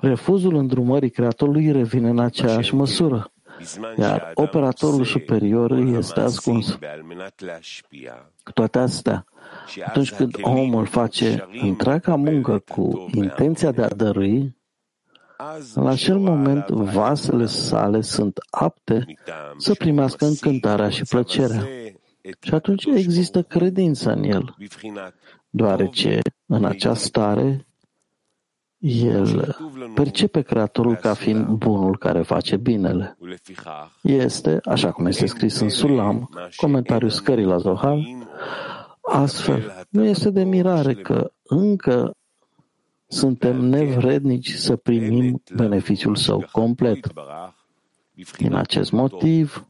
refuzul 0.00 0.54
îndrumării 0.54 1.10
Creatorului 1.10 1.72
revine 1.72 2.08
în 2.08 2.18
aceeași 2.18 2.74
măsură, 2.74 3.32
iar 3.98 4.30
operatorul 4.34 5.04
superior 5.04 5.70
este 5.70 6.20
ascuns. 6.20 6.78
Cu 8.42 8.52
toate 8.52 8.78
astea, 8.78 9.24
atunci 9.86 10.12
când 10.12 10.36
omul 10.40 10.86
face 10.86 11.48
întreaga 11.62 12.14
muncă 12.14 12.62
cu 12.68 13.08
intenția 13.14 13.70
de 13.70 13.82
a 13.82 13.88
dărui, 13.88 14.58
în 15.74 15.86
acel 15.86 16.18
moment 16.18 16.68
vasele 16.68 17.46
sale 17.46 18.00
sunt 18.00 18.38
apte 18.50 19.04
să 19.56 19.74
primească 19.74 20.24
încântarea 20.24 20.88
și 20.88 21.02
plăcerea. 21.02 21.68
Și 22.40 22.54
atunci 22.54 22.84
există 22.84 23.42
credință 23.42 24.12
în 24.12 24.22
el, 24.22 24.56
deoarece 25.50 26.20
în 26.46 26.64
această 26.64 27.06
stare 27.06 27.66
el 28.80 29.56
percepe 29.94 30.40
Creatorul 30.40 30.96
ca 30.96 31.14
fiind 31.14 31.46
bunul 31.46 31.98
care 31.98 32.22
face 32.22 32.56
binele. 32.56 33.18
Este, 34.02 34.60
așa 34.64 34.92
cum 34.92 35.06
este 35.06 35.26
scris 35.26 35.60
în 35.60 35.68
Sulam, 35.68 36.30
comentariul 36.56 37.10
scării 37.10 37.44
la 37.44 37.56
Zohar, 37.56 37.98
astfel, 39.00 39.86
nu 39.88 40.04
este 40.04 40.30
de 40.30 40.44
mirare 40.44 40.94
că 40.94 41.32
încă 41.42 42.16
suntem 43.06 43.64
nevrednici 43.64 44.52
să 44.52 44.76
primim 44.76 45.42
beneficiul 45.54 46.16
său 46.16 46.44
complet. 46.52 47.12
Din 48.36 48.54
acest 48.54 48.90
motiv, 48.92 49.66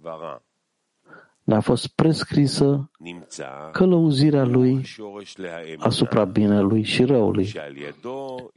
ne-a 1.42 1.60
fost 1.60 1.86
prescrisă 1.86 2.90
călăuzirea 3.72 4.44
lui 4.44 4.86
asupra 5.78 6.24
binelui 6.24 6.82
și 6.82 7.04
răului. 7.04 7.52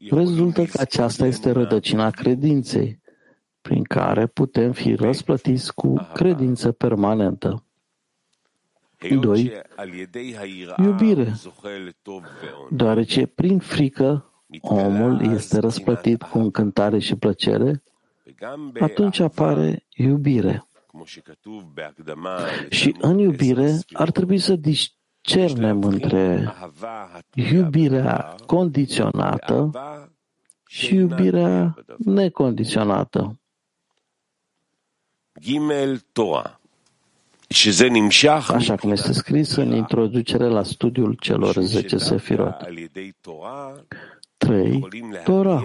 Rezultă 0.10 0.64
că 0.64 0.82
aceasta 0.82 1.26
este 1.26 1.52
rădăcina 1.52 2.10
credinței, 2.10 3.02
prin 3.62 3.84
care 3.84 4.28
putem 4.28 4.72
fi 4.72 4.96
răsplătiți 4.96 5.74
cu 5.74 6.10
credință 6.14 6.72
permanentă. 6.72 7.64
2. 9.20 9.52
Iubire. 10.78 11.34
Deoarece 12.70 13.26
prin 13.26 13.60
frică 13.60 14.34
omul 14.62 15.32
este 15.32 15.60
răsplătit 15.60 16.22
cu 16.22 16.38
încântare 16.38 17.00
și 17.00 17.16
plăcere, 17.16 17.84
atunci 18.80 19.20
apare 19.20 19.86
iubire. 19.96 20.68
Și 22.70 22.96
în 23.00 23.18
iubire 23.18 23.80
ar 23.94 24.12
trebui 24.12 24.38
să 24.38 24.56
discernem 24.56 25.84
între 25.84 26.54
iubirea 27.34 28.36
condiționată 28.46 29.72
și 30.68 30.96
iubirea 30.96 31.76
necondiționată. 31.98 33.40
Așa 38.48 38.76
cum 38.76 38.92
este 38.92 39.14
scris 39.14 39.56
în 39.56 39.72
introducere 39.72 40.46
la 40.48 40.64
studiul 40.64 41.14
celor 41.14 41.56
10 41.60 41.98
sefirot. 41.98 42.56
3. 44.38 44.88
Tora. 45.24 45.62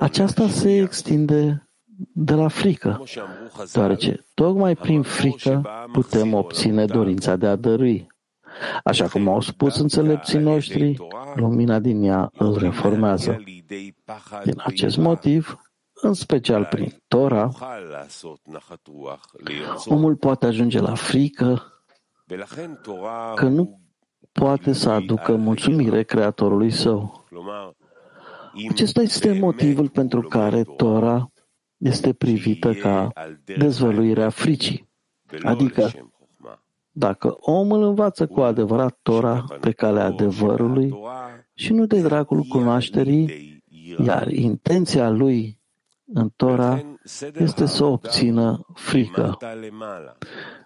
Aceasta 0.00 0.48
se 0.48 0.76
extinde 0.76 1.66
de 2.12 2.34
la 2.34 2.48
frică, 2.48 3.02
deoarece 3.72 4.26
tocmai 4.34 4.76
prin 4.76 5.02
frică 5.02 5.62
putem 5.92 6.34
obține 6.34 6.84
dorința 6.84 7.36
de 7.36 7.46
a 7.46 7.56
dărui. 7.56 8.06
Așa 8.84 9.08
cum 9.08 9.28
au 9.28 9.40
spus 9.40 9.76
înțelepții 9.76 10.38
noștri, 10.38 10.96
lumina 11.34 11.78
din 11.78 12.02
ea 12.02 12.30
îl 12.32 12.58
reformează. 12.58 13.42
Din 14.44 14.54
acest 14.56 14.96
motiv, 14.96 15.60
în 15.92 16.12
special 16.12 16.64
prin 16.64 17.02
Tora, 17.08 17.50
omul 19.84 20.16
poate 20.16 20.46
ajunge 20.46 20.80
la 20.80 20.94
frică 20.94 21.62
că 23.34 23.48
nu 23.48 23.80
poate 24.32 24.72
să 24.72 24.90
aducă 24.90 25.36
mulțumire 25.36 26.02
Creatorului 26.02 26.70
său. 26.70 27.26
Acesta 28.70 29.02
este 29.02 29.38
motivul 29.38 29.88
pentru 29.88 30.20
care 30.20 30.62
Tora 30.62 31.32
este 31.82 32.12
privită 32.12 32.72
ca 32.72 33.12
dezvăluirea 33.58 34.28
fricii. 34.28 34.88
Adică, 35.42 35.90
dacă 36.90 37.36
omul 37.40 37.82
învață 37.82 38.26
cu 38.26 38.40
adevărat 38.40 38.98
Tora 39.02 39.44
pe 39.60 39.70
calea 39.70 40.04
adevărului 40.04 40.94
și 41.54 41.72
nu 41.72 41.86
de 41.86 42.00
dragul 42.00 42.42
cunoașterii, 42.42 43.62
iar 44.04 44.28
intenția 44.28 45.10
lui 45.10 45.60
în 46.04 46.28
Tora 46.36 46.82
este 47.38 47.66
să 47.66 47.84
obțină 47.84 48.66
frică. 48.74 49.36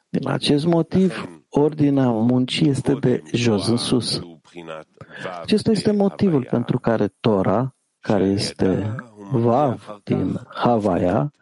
Din 0.09 0.29
acest 0.29 0.67
motiv, 0.67 1.29
ordinea 1.49 2.11
muncii 2.11 2.69
este 2.69 2.95
de 2.95 3.23
jos 3.33 3.67
în 3.69 3.77
sus. 3.77 4.21
Acesta 5.43 5.71
este 5.71 5.93
motivul 5.93 6.47
pentru 6.51 6.79
care 6.79 7.15
Tora, 7.21 7.77
care 8.01 8.25
este 8.25 8.95
Vav 9.31 10.01
din 10.05 10.41
Havaya 10.55 11.33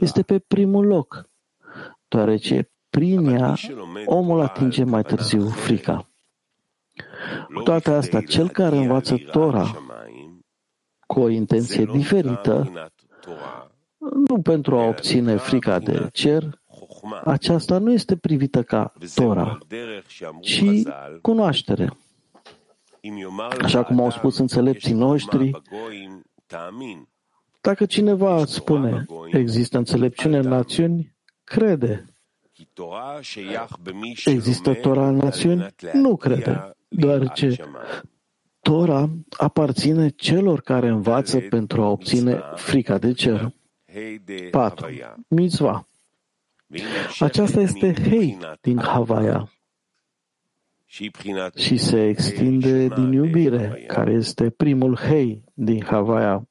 este 0.00 0.22
pe 0.22 0.38
primul 0.38 0.86
loc, 0.86 1.28
deoarece 2.08 2.70
prin 2.90 3.26
ea 3.26 3.54
omul 4.06 4.40
atinge 4.40 4.84
mai 4.84 5.02
târziu 5.02 5.48
frica. 5.48 6.08
Cu 7.54 7.62
toate 7.62 7.90
astea, 7.90 8.20
cel 8.20 8.48
care 8.48 8.76
învață 8.76 9.16
Tora 9.30 9.70
cu 11.06 11.20
o 11.20 11.28
intenție 11.28 11.84
diferită, 11.84 12.70
nu 14.28 14.42
pentru 14.42 14.78
a 14.78 14.86
obține 14.86 15.36
frica 15.36 15.78
de 15.78 16.08
cer, 16.12 16.60
aceasta 17.24 17.78
nu 17.78 17.92
este 17.92 18.16
privită 18.16 18.62
ca 18.62 18.92
Tora, 19.14 19.58
ci 20.40 20.64
cunoaștere. 21.22 21.96
Așa 23.62 23.82
cum 23.82 24.00
au 24.00 24.10
spus 24.10 24.38
înțelepții 24.38 24.94
noștri, 24.94 25.50
dacă 27.64 27.86
cineva 27.86 28.40
îți 28.40 28.54
spune, 28.54 29.04
există 29.32 29.78
înțelepciune 29.78 30.38
în 30.38 30.48
națiuni, 30.48 31.16
crede. 31.44 32.04
Există 34.24 34.74
Tora 34.74 35.08
în 35.08 35.16
națiuni? 35.16 35.66
Nu 35.92 36.16
crede, 36.16 36.76
deoarece 36.88 37.56
Tora 38.60 39.08
aparține 39.30 40.08
celor 40.08 40.60
care 40.60 40.88
învață 40.88 41.38
pentru 41.40 41.82
a 41.82 41.88
obține 41.88 42.42
frica 42.54 42.98
de 42.98 43.12
cer. 43.12 43.52
4. 44.50 44.86
Mitzva. 45.28 45.88
Aceasta 47.18 47.60
este 47.60 47.94
Hei 48.08 48.38
din 48.60 48.78
Havaya 48.78 49.52
și 51.54 51.76
se 51.76 52.08
extinde 52.08 52.88
din 52.88 53.12
iubire, 53.12 53.84
care 53.86 54.12
este 54.12 54.50
primul 54.50 54.96
Hei 54.96 55.44
din 55.54 55.84
Havaya. 55.84 56.48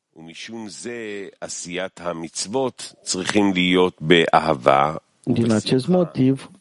Din 5.24 5.52
acest 5.52 5.88
motiv, 5.88 6.52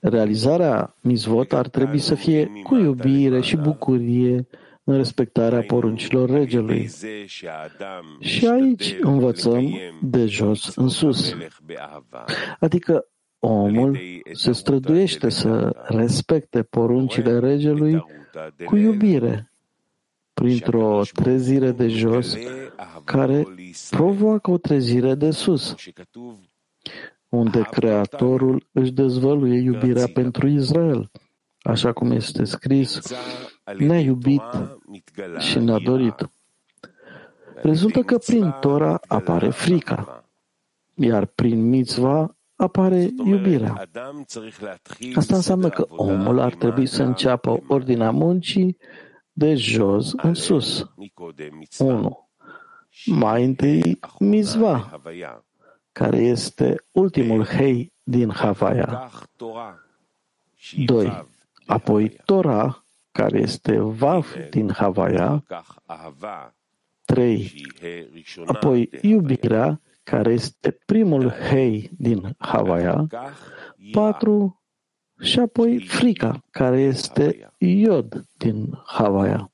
realizarea 0.00 0.96
mitzvot 1.00 1.52
ar 1.52 1.68
trebui 1.68 1.98
să 1.98 2.14
fie 2.14 2.50
cu 2.62 2.74
iubire 2.74 3.40
și 3.40 3.56
bucurie 3.56 4.46
în 4.84 4.96
respectarea 4.96 5.62
poruncilor 5.62 6.30
regelui. 6.30 6.90
Și 8.20 8.46
aici 8.46 8.96
învățăm 9.00 9.78
de 10.02 10.26
jos 10.26 10.76
în 10.76 10.88
sus. 10.88 11.36
Adică 12.58 13.06
omul 13.38 13.98
se 14.32 14.52
străduiește 14.52 15.28
să 15.28 15.76
respecte 15.88 16.62
poruncile 16.62 17.38
regelui 17.38 18.04
cu 18.64 18.76
iubire, 18.76 19.49
printr-o 20.40 21.02
trezire 21.12 21.70
de 21.70 21.88
jos 21.88 22.36
care 23.04 23.46
provoacă 23.90 24.50
o 24.50 24.58
trezire 24.58 25.14
de 25.14 25.30
sus, 25.30 25.74
unde 27.28 27.60
Creatorul 27.70 28.66
își 28.72 28.92
dezvăluie 28.92 29.60
iubirea 29.60 30.06
pentru 30.14 30.48
Israel, 30.48 31.10
așa 31.62 31.92
cum 31.92 32.10
este 32.10 32.44
scris, 32.44 33.00
ne-a 33.78 34.00
iubit 34.00 34.42
și 35.38 35.58
ne-a 35.58 35.78
dorit. 35.78 36.30
Rezultă 37.62 38.02
că 38.02 38.18
prin 38.18 38.54
Tora 38.60 39.00
apare 39.06 39.50
frica, 39.50 40.24
iar 40.94 41.26
prin 41.26 41.68
mitzva 41.68 42.36
apare 42.56 43.10
iubirea. 43.24 43.88
Asta 45.14 45.34
înseamnă 45.34 45.68
că 45.68 45.86
omul 45.88 46.38
ar 46.40 46.54
trebui 46.54 46.86
să 46.86 47.02
înceapă 47.02 47.62
ordinea 47.68 48.10
muncii 48.10 48.76
de 49.40 49.54
jos 49.54 50.12
în 50.12 50.34
sus. 50.34 50.92
1. 51.78 52.28
Mai 53.06 53.44
întâi 53.44 53.98
mizva, 54.18 55.00
care 55.92 56.16
este 56.16 56.84
ultimul 56.90 57.44
hei 57.44 57.92
din 58.02 58.30
Havaya. 58.30 59.10
2. 60.84 61.26
Apoi 61.66 62.08
Torah, 62.24 62.76
care 63.12 63.38
este 63.38 63.78
Vav 63.78 64.34
din 64.50 64.70
Havaya. 64.72 65.44
3. 67.04 67.52
Apoi 68.46 68.90
iubirea, 69.02 69.80
care 70.02 70.32
este 70.32 70.70
primul 70.70 71.30
hei 71.30 71.90
din 71.98 72.34
Havaya. 72.38 73.06
4 73.92 74.59
și 75.20 75.38
apoi 75.38 75.86
frica, 75.86 76.44
care 76.50 76.80
este 76.80 77.52
iod 77.58 78.26
din 78.36 78.82
Havaya. 78.86 79.52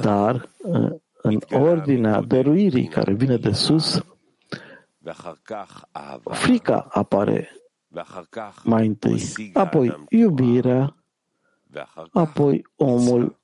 Dar 0.00 0.48
în 1.22 1.40
ordinea 1.50 2.20
dăruirii 2.20 2.88
care 2.88 3.12
vine 3.12 3.36
de 3.36 3.52
sus, 3.52 4.04
frica 6.30 6.86
apare 6.90 7.48
mai 8.64 8.86
întâi, 8.86 9.22
apoi 9.52 10.04
iubirea, 10.08 10.96
apoi 12.12 12.66
omul 12.76 13.40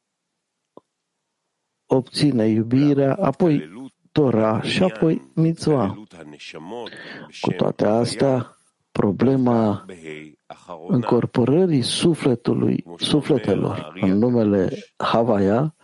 obține 1.86 2.46
iubirea, 2.46 3.14
apoi 3.14 3.70
Torah 4.16 4.62
și 4.62 4.82
apoi 4.82 5.30
mitzvah. 5.34 5.92
Cu 7.40 7.50
toate 7.56 7.86
astea, 7.86 8.58
problema 8.92 9.84
încorporării 10.88 11.82
sufletului, 11.82 12.84
sufletelor 12.96 13.92
în 14.00 14.18
numele 14.18 14.68
Havaya 14.96 15.74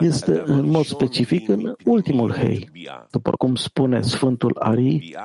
este 0.00 0.42
în 0.44 0.70
mod 0.70 0.84
specific 0.84 1.48
în 1.48 1.74
ultimul 1.84 2.32
hei. 2.32 2.70
După 3.10 3.30
cum 3.30 3.54
spune 3.54 4.00
Sfântul 4.00 4.56
Ari, 4.58 5.16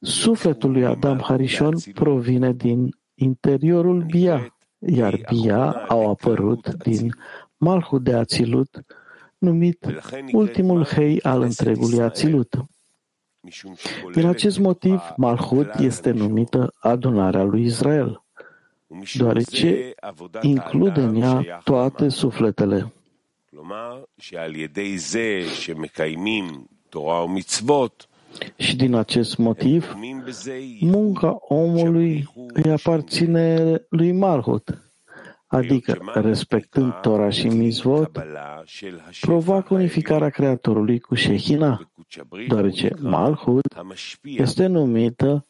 sufletul 0.00 0.70
lui 0.70 0.84
Adam 0.84 1.20
Harishon 1.22 1.74
provine 1.94 2.52
din 2.52 2.96
interiorul 3.14 4.02
Bia, 4.02 4.56
iar 4.78 5.20
Bia 5.30 5.70
au 5.88 6.10
apărut 6.10 6.74
din 6.74 7.14
Malhut 7.56 8.02
de 8.02 8.14
Ațilut, 8.14 8.84
numit 9.38 9.86
ultimul 10.32 10.84
hei 10.84 11.22
al 11.22 11.42
întregului 11.42 12.00
Ațilut. 12.00 12.54
Din 14.14 14.26
acest 14.26 14.58
motiv, 14.58 15.00
Malhut 15.16 15.74
este 15.78 16.10
numită 16.10 16.74
adunarea 16.78 17.42
lui 17.42 17.64
Israel, 17.64 18.22
deoarece 19.14 19.94
include 20.40 21.00
în 21.00 21.22
ea 21.22 21.60
toate 21.64 22.08
sufletele. 22.08 22.92
Și 28.56 28.76
din 28.76 28.94
acest 28.94 29.36
motiv, 29.36 29.96
munca 30.80 31.38
omului 31.40 32.28
îi 32.52 32.70
aparține 32.70 33.76
lui 33.88 34.12
Malhut, 34.12 34.87
adică 35.48 35.98
respectând 36.14 36.92
Tora 37.00 37.30
și 37.30 37.48
Mizvot, 37.48 38.10
provoacă 39.20 39.74
unificarea 39.74 40.28
Creatorului 40.28 40.98
cu 40.98 41.14
Shehina, 41.14 41.90
deoarece 42.48 42.90
Malhut 43.00 43.74
este 44.22 44.66
numită 44.66 45.46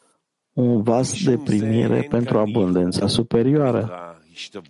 un 0.52 0.82
vas 0.82 1.24
de 1.24 1.40
primire 1.44 2.06
pentru 2.10 2.38
abundența 2.38 3.06
superioară, 3.06 3.90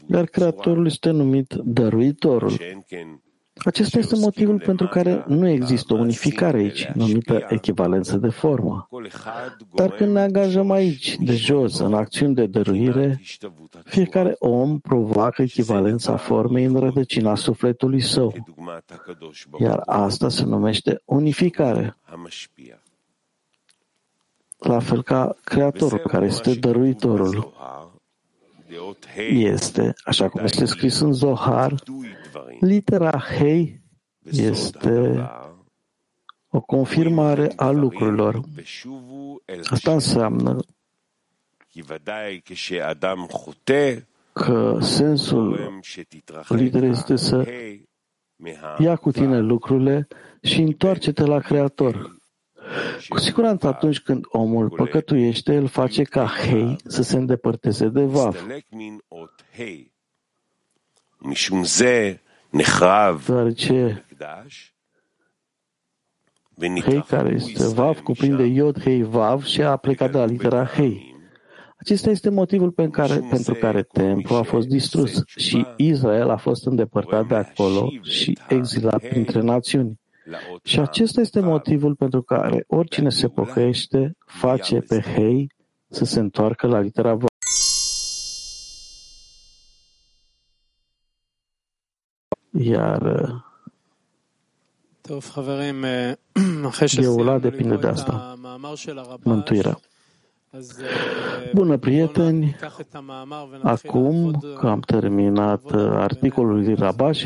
iar 0.07 0.25
Creatorul 0.25 0.87
este 0.87 1.11
numit 1.11 1.55
dăruitorul. 1.55 2.53
Acesta 3.65 3.99
este 3.99 4.17
motivul 4.17 4.61
pentru 4.61 4.89
care 4.89 5.25
nu 5.27 5.49
există 5.49 5.95
o 5.95 5.97
unificare 5.97 6.57
aici, 6.57 6.91
numită 6.95 7.47
echivalență 7.49 8.17
de 8.17 8.29
formă. 8.29 8.89
Dar 9.75 9.91
când 9.91 10.13
ne 10.13 10.21
angajăm 10.21 10.71
aici, 10.71 11.17
de 11.21 11.35
jos, 11.35 11.79
în 11.79 11.95
acțiuni 11.95 12.35
de 12.35 12.47
dăruire, 12.47 13.21
fiecare 13.85 14.37
om 14.39 14.79
provoacă 14.79 15.43
echivalența 15.43 16.17
formei 16.17 16.65
în 16.65 16.77
rădăcina 16.77 17.35
sufletului 17.35 18.01
său. 18.01 18.35
Iar 19.61 19.83
asta 19.87 20.29
se 20.29 20.45
numește 20.45 21.03
unificare. 21.05 21.97
La 24.59 24.79
fel 24.79 25.03
ca 25.03 25.37
Creatorul, 25.45 25.99
care 25.99 26.27
este 26.27 26.55
dăruitorul. 26.55 27.53
Este, 29.31 29.95
așa 30.05 30.29
cum 30.29 30.45
este 30.45 30.65
scris 30.65 31.01
în 31.01 31.13
Zohar, 31.13 31.75
Litera 32.61 33.19
Hei 33.19 33.81
este 34.31 35.29
o 36.49 36.61
confirmare 36.61 37.53
a 37.57 37.71
lucrurilor. 37.71 38.41
Asta 39.71 39.93
înseamnă 39.93 40.59
că 44.33 44.79
sensul 44.81 45.81
literei 46.49 46.91
este 46.91 47.17
să 47.17 47.49
ia 48.79 48.97
cu 48.97 49.11
tine 49.11 49.39
lucrurile 49.39 50.09
și 50.43 50.61
întoarce-te 50.61 51.25
la 51.25 51.39
Creator. 51.39 52.18
Cu 53.09 53.19
siguranță 53.19 53.67
atunci 53.67 54.01
când 54.01 54.25
omul 54.29 54.69
păcătuiește, 54.69 55.55
el 55.55 55.67
face 55.67 56.03
ca 56.03 56.27
Hei 56.27 56.77
să 56.85 57.03
se 57.03 57.17
îndepărteze 57.17 57.89
de 57.89 58.05
Vav 58.05 58.47
deoarece 63.27 64.07
Hei 66.85 67.03
care 67.03 67.33
este 67.35 67.67
Vav 67.67 67.99
cuprinde 67.99 68.45
Iod, 68.45 68.83
Hei, 68.83 69.03
Vav 69.03 69.45
și 69.45 69.63
a 69.63 69.77
plecat 69.77 70.11
de 70.11 70.19
la 70.19 70.25
litera 70.25 70.65
Hei. 70.65 71.17
Acesta 71.79 72.11
este 72.11 72.31
motivul 72.31 72.71
pentru 72.71 73.01
care, 73.01 73.27
pentru 73.31 73.55
care 73.55 73.83
templul 73.83 74.39
a 74.39 74.43
fost 74.43 74.69
distrus 74.69 75.23
și 75.27 75.67
Israel 75.77 76.31
a 76.31 76.37
fost 76.37 76.67
îndepărtat 76.67 77.27
de 77.27 77.35
acolo 77.35 77.93
și 78.03 78.39
exilat 78.49 79.09
printre 79.09 79.41
națiuni. 79.41 80.01
Și 80.63 80.81
acesta 80.81 81.21
este 81.21 81.41
motivul 81.41 81.95
pentru 81.95 82.23
care 82.23 82.65
oricine 82.67 83.11
se 83.11 83.29
pocăiește 83.29 84.17
face 84.27 84.79
pe 84.81 85.01
Hei 85.01 85.53
să 85.89 86.05
se 86.05 86.21
întoarcă 86.21 86.67
la 86.67 86.79
litera 86.79 87.15
Vav. 87.15 87.27
Iar 92.51 93.03
Geula 96.85 97.39
depinde 97.49 97.77
de 97.77 97.87
asta, 97.87 98.39
mântuirea. 99.23 99.81
Bună, 101.54 101.78
prieteni! 101.78 102.56
Acum 103.62 104.44
că 104.60 104.68
am 104.68 104.80
terminat 104.80 105.62
articolul 105.92 106.64
lui 106.64 106.74
Rabash, 106.74 107.26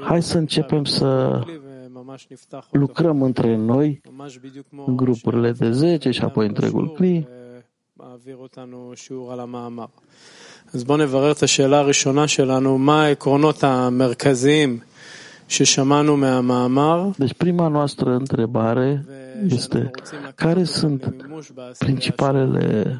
hai 0.00 0.22
să 0.22 0.38
începem 0.38 0.84
să 0.84 1.40
lucrăm 2.70 3.22
între 3.22 3.56
noi, 3.56 4.00
grupurile 4.86 5.52
de 5.52 5.70
10 5.70 6.10
și 6.10 6.22
apoi 6.22 6.46
întregul 6.46 6.92
cli. 6.92 7.28
אז 10.72 10.84
בואו 10.84 10.98
נברר 10.98 11.32
את 11.32 11.42
השאלה 11.42 11.78
הראשונה 11.78 12.28
שלנו, 12.28 12.78
מה 12.78 13.04
העקרונות 13.04 13.64
המרכזיים 13.64 14.80
ששמענו 15.48 16.16
מהמאמר. 16.16 17.10
Deci 17.18 17.32
prima 17.32 17.68
noastră 17.68 18.14
întrebare 18.14 19.04
este 19.47 19.91
care 20.35 20.63
sunt 20.63 21.15
principalele 21.77 22.99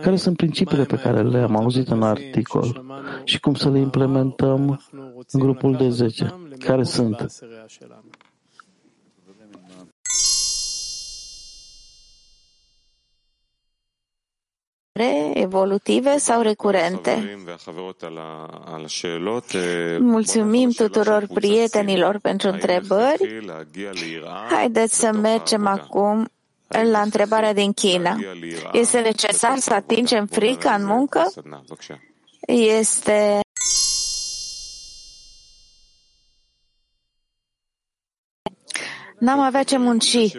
care 0.00 0.16
sunt 0.16 0.36
principiile 0.36 0.84
pe 0.84 0.96
care 0.96 1.22
le-am 1.22 1.56
auzit 1.56 1.88
în 1.88 2.02
articol 2.02 2.84
și 3.24 3.40
cum 3.40 3.54
să 3.54 3.70
le 3.70 3.78
implementăm 3.78 4.80
în 5.30 5.40
grupul 5.40 5.76
de 5.76 5.88
10? 5.88 6.34
Care 6.58 6.82
sunt? 6.82 7.26
Evolutive 15.34 16.18
sau 16.18 16.40
recurente. 16.42 17.38
Mulțumim 19.98 20.70
tuturor 20.70 21.26
prietenilor 21.34 22.18
pentru 22.18 22.48
întrebări. 22.48 23.44
Haideți 24.50 24.98
să 24.98 25.12
mergem 25.12 25.66
acum 25.66 26.28
la 26.68 27.00
întrebarea 27.00 27.52
din 27.52 27.72
China. 27.72 28.16
Este 28.72 29.00
necesar 29.00 29.58
să 29.58 29.72
atingem 29.74 30.26
frica 30.26 30.74
în 30.74 30.84
muncă? 30.84 31.32
Este 32.46 33.40
N-am 39.18 39.40
avea 39.40 39.62
ce 39.62 39.78
munci. 39.78 40.36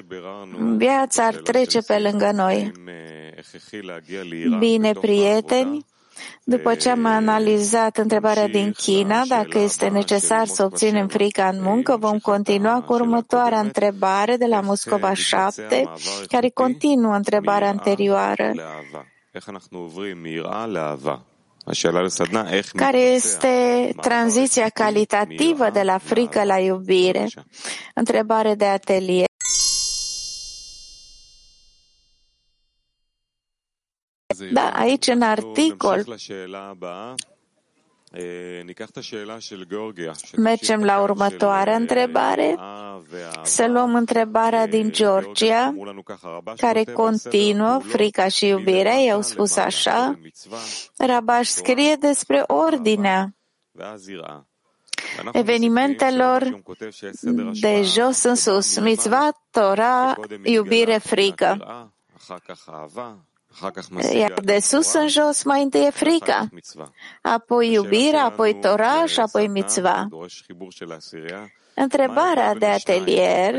Viața 0.77 1.25
ar 1.25 1.35
trece 1.35 1.81
pe 1.81 1.99
lângă 1.99 2.31
noi. 2.31 2.71
Bine, 4.59 4.91
prieteni, 4.91 5.85
după 6.43 6.75
ce 6.75 6.89
am 6.89 7.05
analizat 7.05 7.97
întrebarea 7.97 8.47
din 8.47 8.71
China, 8.71 9.25
dacă 9.27 9.59
este 9.59 9.87
necesar 9.87 10.45
să 10.45 10.63
obținem 10.63 11.07
frica 11.07 11.47
în 11.47 11.61
muncă, 11.61 11.97
vom 11.97 12.19
continua 12.19 12.81
cu 12.81 12.93
următoarea 12.93 13.59
întrebare 13.59 14.37
de 14.37 14.45
la 14.45 14.59
Moscova 14.61 15.13
7, 15.13 15.89
care 16.27 16.49
continuă 16.49 17.13
întrebarea 17.15 17.67
anterioară. 17.67 18.53
Care 22.75 22.99
este 22.99 23.91
tranziția 24.01 24.69
calitativă 24.69 25.69
de 25.69 25.81
la 25.81 25.97
frică 25.97 26.43
la 26.43 26.59
iubire? 26.59 27.27
Întrebare 27.93 28.55
de 28.55 28.65
atelier. 28.65 29.25
Da, 34.51 34.69
aici 34.69 35.07
în 35.07 35.21
articol 35.21 36.03
mergem 40.35 40.83
la 40.83 41.01
următoarea 41.01 41.75
întrebare. 41.75 42.57
Să 43.43 43.67
luăm 43.67 43.95
întrebarea 43.95 44.67
din 44.67 44.91
Georgia, 44.91 45.73
care 46.57 46.83
continuă, 46.83 47.79
frica 47.79 48.27
și 48.27 48.47
iubirea, 48.47 48.93
i-au 48.93 49.21
spus 49.21 49.55
așa, 49.55 50.19
Rabaș 50.97 51.47
scrie 51.47 51.95
despre 51.95 52.43
ordinea 52.47 53.35
evenimentelor 55.31 56.61
de 57.61 57.81
jos 57.83 58.23
în 58.23 58.35
sus, 58.35 58.79
mitzvah, 58.79 59.33
Torah, 59.51 60.15
iubire, 60.43 60.97
frică. 60.97 61.57
Iar 64.13 64.33
de 64.43 64.59
sus 64.59 64.93
în 64.93 65.07
jos 65.07 65.43
mai 65.43 65.63
întâi 65.63 65.85
e 65.85 65.89
frica, 65.89 66.49
apoi 67.21 67.71
iubirea, 67.71 68.23
apoi 68.23 68.59
Torah 68.59 69.03
și 69.05 69.19
apoi 69.19 69.47
mitzvah. 69.47 70.05
Întrebarea 71.73 72.55
de 72.55 72.65
atelier, 72.65 73.55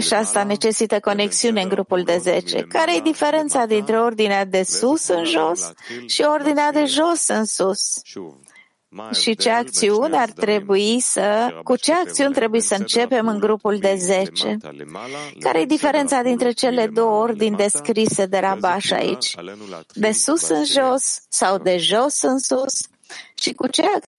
și 0.00 0.14
asta 0.14 0.44
necesită 0.44 1.00
conexiune 1.00 1.62
în 1.62 1.68
grupul 1.68 2.02
de 2.02 2.18
10, 2.18 2.60
care 2.62 2.96
e 2.96 3.00
diferența 3.00 3.66
dintre 3.66 4.00
ordinea 4.00 4.44
de 4.44 4.62
sus 4.62 5.08
în 5.08 5.24
jos 5.24 5.72
și 6.06 6.22
ordinea 6.22 6.72
de 6.72 6.84
jos 6.84 7.28
în 7.28 7.44
sus? 7.44 8.02
Și 9.12 9.34
ce 9.34 9.50
acțiuni 9.50 10.16
ar 10.16 10.30
trebui 10.30 11.00
să, 11.00 11.54
cu 11.62 11.76
ce 11.76 11.92
acțiuni 11.92 12.34
trebuie 12.34 12.60
să 12.60 12.74
începem 12.74 13.28
în 13.28 13.38
grupul 13.38 13.78
de 13.78 13.94
10? 13.98 14.56
Care 15.40 15.60
e 15.60 15.64
diferența 15.64 16.22
dintre 16.22 16.50
cele 16.50 16.86
două 16.86 17.22
ordini 17.22 17.56
descrise 17.56 18.26
de 18.26 18.38
Rabaș 18.38 18.90
aici? 18.90 19.34
De 19.92 20.12
sus 20.12 20.48
în 20.48 20.64
jos 20.64 21.20
sau 21.28 21.58
de 21.58 21.76
jos 21.78 22.22
în 22.22 22.38
sus? 22.38 22.88
Și 23.34 23.52
cu 23.52 23.66
ce 23.66 23.82
acțiuni? 23.82 24.12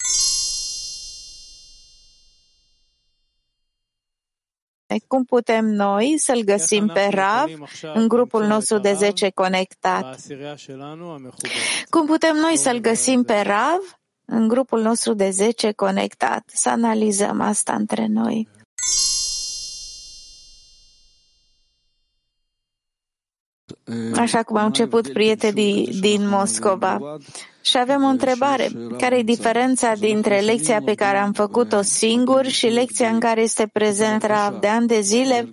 Cum 5.07 5.23
putem 5.23 5.65
noi 5.65 6.17
să-l 6.17 6.41
găsim 6.41 6.87
pe 6.87 7.09
Rav 7.11 7.49
în 7.93 8.07
grupul 8.07 8.45
nostru 8.45 8.77
de 8.77 8.93
10 8.93 9.29
conectat? 9.29 10.19
Cum 11.89 12.05
putem 12.05 12.35
noi 12.35 12.57
să-l 12.57 12.77
găsim 12.77 13.23
pe 13.23 13.41
Rav 13.41 13.99
în 14.25 14.47
grupul 14.47 14.81
nostru 14.81 15.13
de 15.13 15.29
10 15.29 15.71
conectat, 15.71 16.43
să 16.53 16.69
analizăm 16.69 17.41
asta 17.41 17.73
între 17.73 18.07
noi. 18.07 18.47
Așa 24.15 24.43
cum 24.43 24.57
au 24.57 24.65
început 24.65 25.13
prietenii 25.13 25.87
din 25.99 26.27
Moscova. 26.27 27.17
Și 27.65 27.77
avem 27.77 28.03
o 28.03 28.07
întrebare. 28.07 28.69
Care 28.97 29.17
e 29.17 29.23
diferența 29.23 29.93
dintre 29.99 30.39
lecția 30.39 30.81
pe 30.85 30.93
care 30.93 31.17
am 31.17 31.31
făcut-o 31.31 31.81
singur 31.81 32.45
și 32.45 32.65
lecția 32.65 33.09
în 33.09 33.19
care 33.19 33.41
este 33.41 33.69
prezent 33.73 34.23
Rav? 34.23 34.59
De 34.59 34.67
ani 34.67 34.87
de 34.87 34.99
zile 35.01 35.49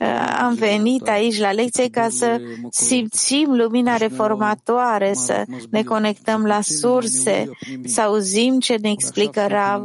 uh, 0.00 0.36
am 0.38 0.54
venit 0.54 1.08
aici 1.08 1.38
la 1.38 1.52
lecție 1.52 1.90
ca 1.90 2.08
să 2.08 2.40
simțim 2.70 3.56
lumina 3.56 3.96
reformatoare, 3.96 5.12
să 5.14 5.44
ne 5.70 5.82
conectăm 5.82 6.44
la 6.44 6.60
surse, 6.60 7.50
să 7.84 8.00
auzim 8.00 8.58
ce 8.58 8.76
ne 8.80 8.90
explică 8.90 9.46
Rav. 9.48 9.84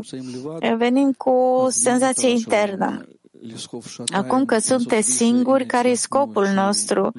Venim 0.77 1.13
cu 1.17 1.29
o 1.29 1.69
senzație 1.69 2.29
internă. 2.29 3.07
Acum 4.13 4.45
că 4.45 4.57
sunteți 4.57 5.11
singuri, 5.11 5.65
care 5.65 5.89
e 5.89 5.93
scopul 5.95 6.47
nostru? 6.47 7.11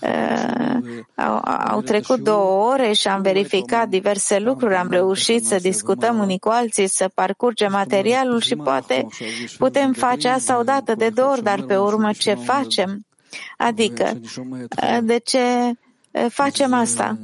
Uh, 0.00 0.96
au, 1.14 1.40
au 1.68 1.80
trecut 1.80 2.20
două 2.20 2.72
ore 2.72 2.92
și 2.92 3.08
am 3.08 3.22
verificat 3.22 3.88
diverse 3.88 4.38
lucruri, 4.38 4.74
am 4.74 4.90
reușit 4.90 5.44
să 5.44 5.56
discutăm 5.56 6.18
unii 6.18 6.38
cu 6.38 6.48
alții, 6.48 6.86
să 6.86 7.10
parcurgem 7.14 7.72
materialul 7.72 8.40
și 8.40 8.56
poate 8.56 9.06
putem 9.58 9.92
face 9.92 10.28
asta 10.28 10.58
o 10.58 10.62
dată 10.62 10.94
de 10.94 11.08
două 11.08 11.30
ori, 11.30 11.42
dar 11.42 11.62
pe 11.62 11.76
urmă 11.76 12.10
ce 12.12 12.34
facem? 12.34 13.06
Adică, 13.56 14.20
de 15.02 15.18
ce 15.18 15.72
facem 16.28 16.72
asta? 16.72 17.18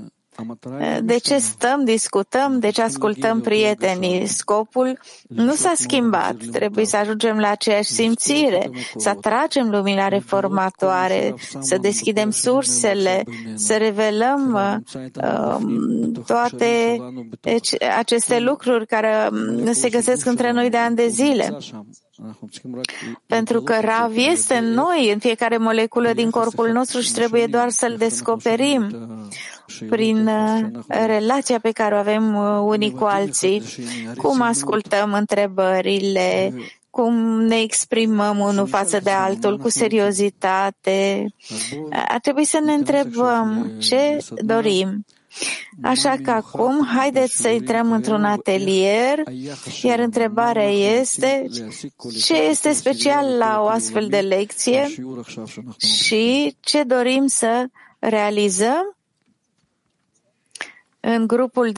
De 1.03 1.16
ce 1.18 1.39
stăm, 1.39 1.85
discutăm, 1.85 2.59
de 2.59 2.70
ce 2.70 2.83
ascultăm 2.83 3.41
prietenii? 3.41 4.26
Scopul 4.26 4.99
nu 5.28 5.55
s-a 5.55 5.72
schimbat. 5.74 6.37
Trebuie 6.53 6.85
să 6.85 6.97
ajungem 6.97 7.39
la 7.39 7.49
aceeași 7.49 7.91
simțire, 7.91 8.70
să 8.97 9.09
atragem 9.09 9.70
lumina 9.70 10.09
reformatoare, 10.09 11.35
să 11.61 11.78
deschidem 11.78 12.30
sursele, 12.30 13.24
să 13.55 13.76
revelăm 13.76 14.53
uh, 14.55 16.22
toate 16.26 16.99
aceste 17.99 18.41
lucruri 18.41 18.87
care 18.87 19.28
um, 19.33 19.72
se 19.72 19.89
găsesc 19.89 20.26
între 20.26 20.53
noi 20.53 20.70
de 20.70 20.76
ani 20.76 20.97
de 20.97 21.09
zile. 21.09 21.57
Pentru 23.27 23.62
că 23.62 23.79
Rav 23.81 24.16
este 24.16 24.55
în 24.55 24.73
noi, 24.73 25.11
în 25.12 25.18
fiecare 25.18 25.57
moleculă 25.57 26.12
din 26.12 26.31
corpul 26.31 26.68
nostru 26.68 27.01
și 27.01 27.12
trebuie 27.12 27.47
doar 27.47 27.68
să-l 27.70 27.95
descoperim 27.99 28.91
prin 29.89 30.27
uh, 30.27 30.61
relația 30.89 31.59
pe 31.59 31.70
care 31.70 31.95
o 31.95 31.99
avem 31.99 32.35
uh, 32.35 32.61
unii 32.62 32.93
cu 32.93 33.05
alții, 33.05 33.62
cum 34.16 34.41
ascultăm 34.41 35.12
întrebările, 35.12 36.55
cum 36.91 37.41
ne 37.41 37.61
exprimăm 37.61 38.39
unul 38.39 38.66
față 38.66 39.01
de 39.03 39.11
altul 39.11 39.59
cu 39.59 39.68
seriozitate. 39.68 41.27
Ar 42.09 42.20
trebui 42.20 42.45
să 42.45 42.61
ne 42.64 42.73
întrebăm 42.73 43.70
ce 43.79 44.18
dorim. 44.41 45.05
Așa 45.83 46.16
că 46.22 46.30
acum, 46.30 46.87
haideți 46.97 47.37
să 47.37 47.49
intrăm 47.49 47.93
într-un 47.93 48.24
atelier, 48.24 49.18
iar 49.83 49.99
întrebarea 49.99 50.70
este 50.70 51.47
ce 52.20 52.35
este 52.35 52.72
special 52.72 53.37
la 53.39 53.61
o 53.62 53.66
astfel 53.66 54.09
de 54.09 54.20
lecție 54.20 54.89
și 55.78 56.57
ce 56.61 56.83
dorim 56.83 57.26
să 57.26 57.66
realizăm 57.99 58.97
în 61.01 61.26
grupul 61.26 61.70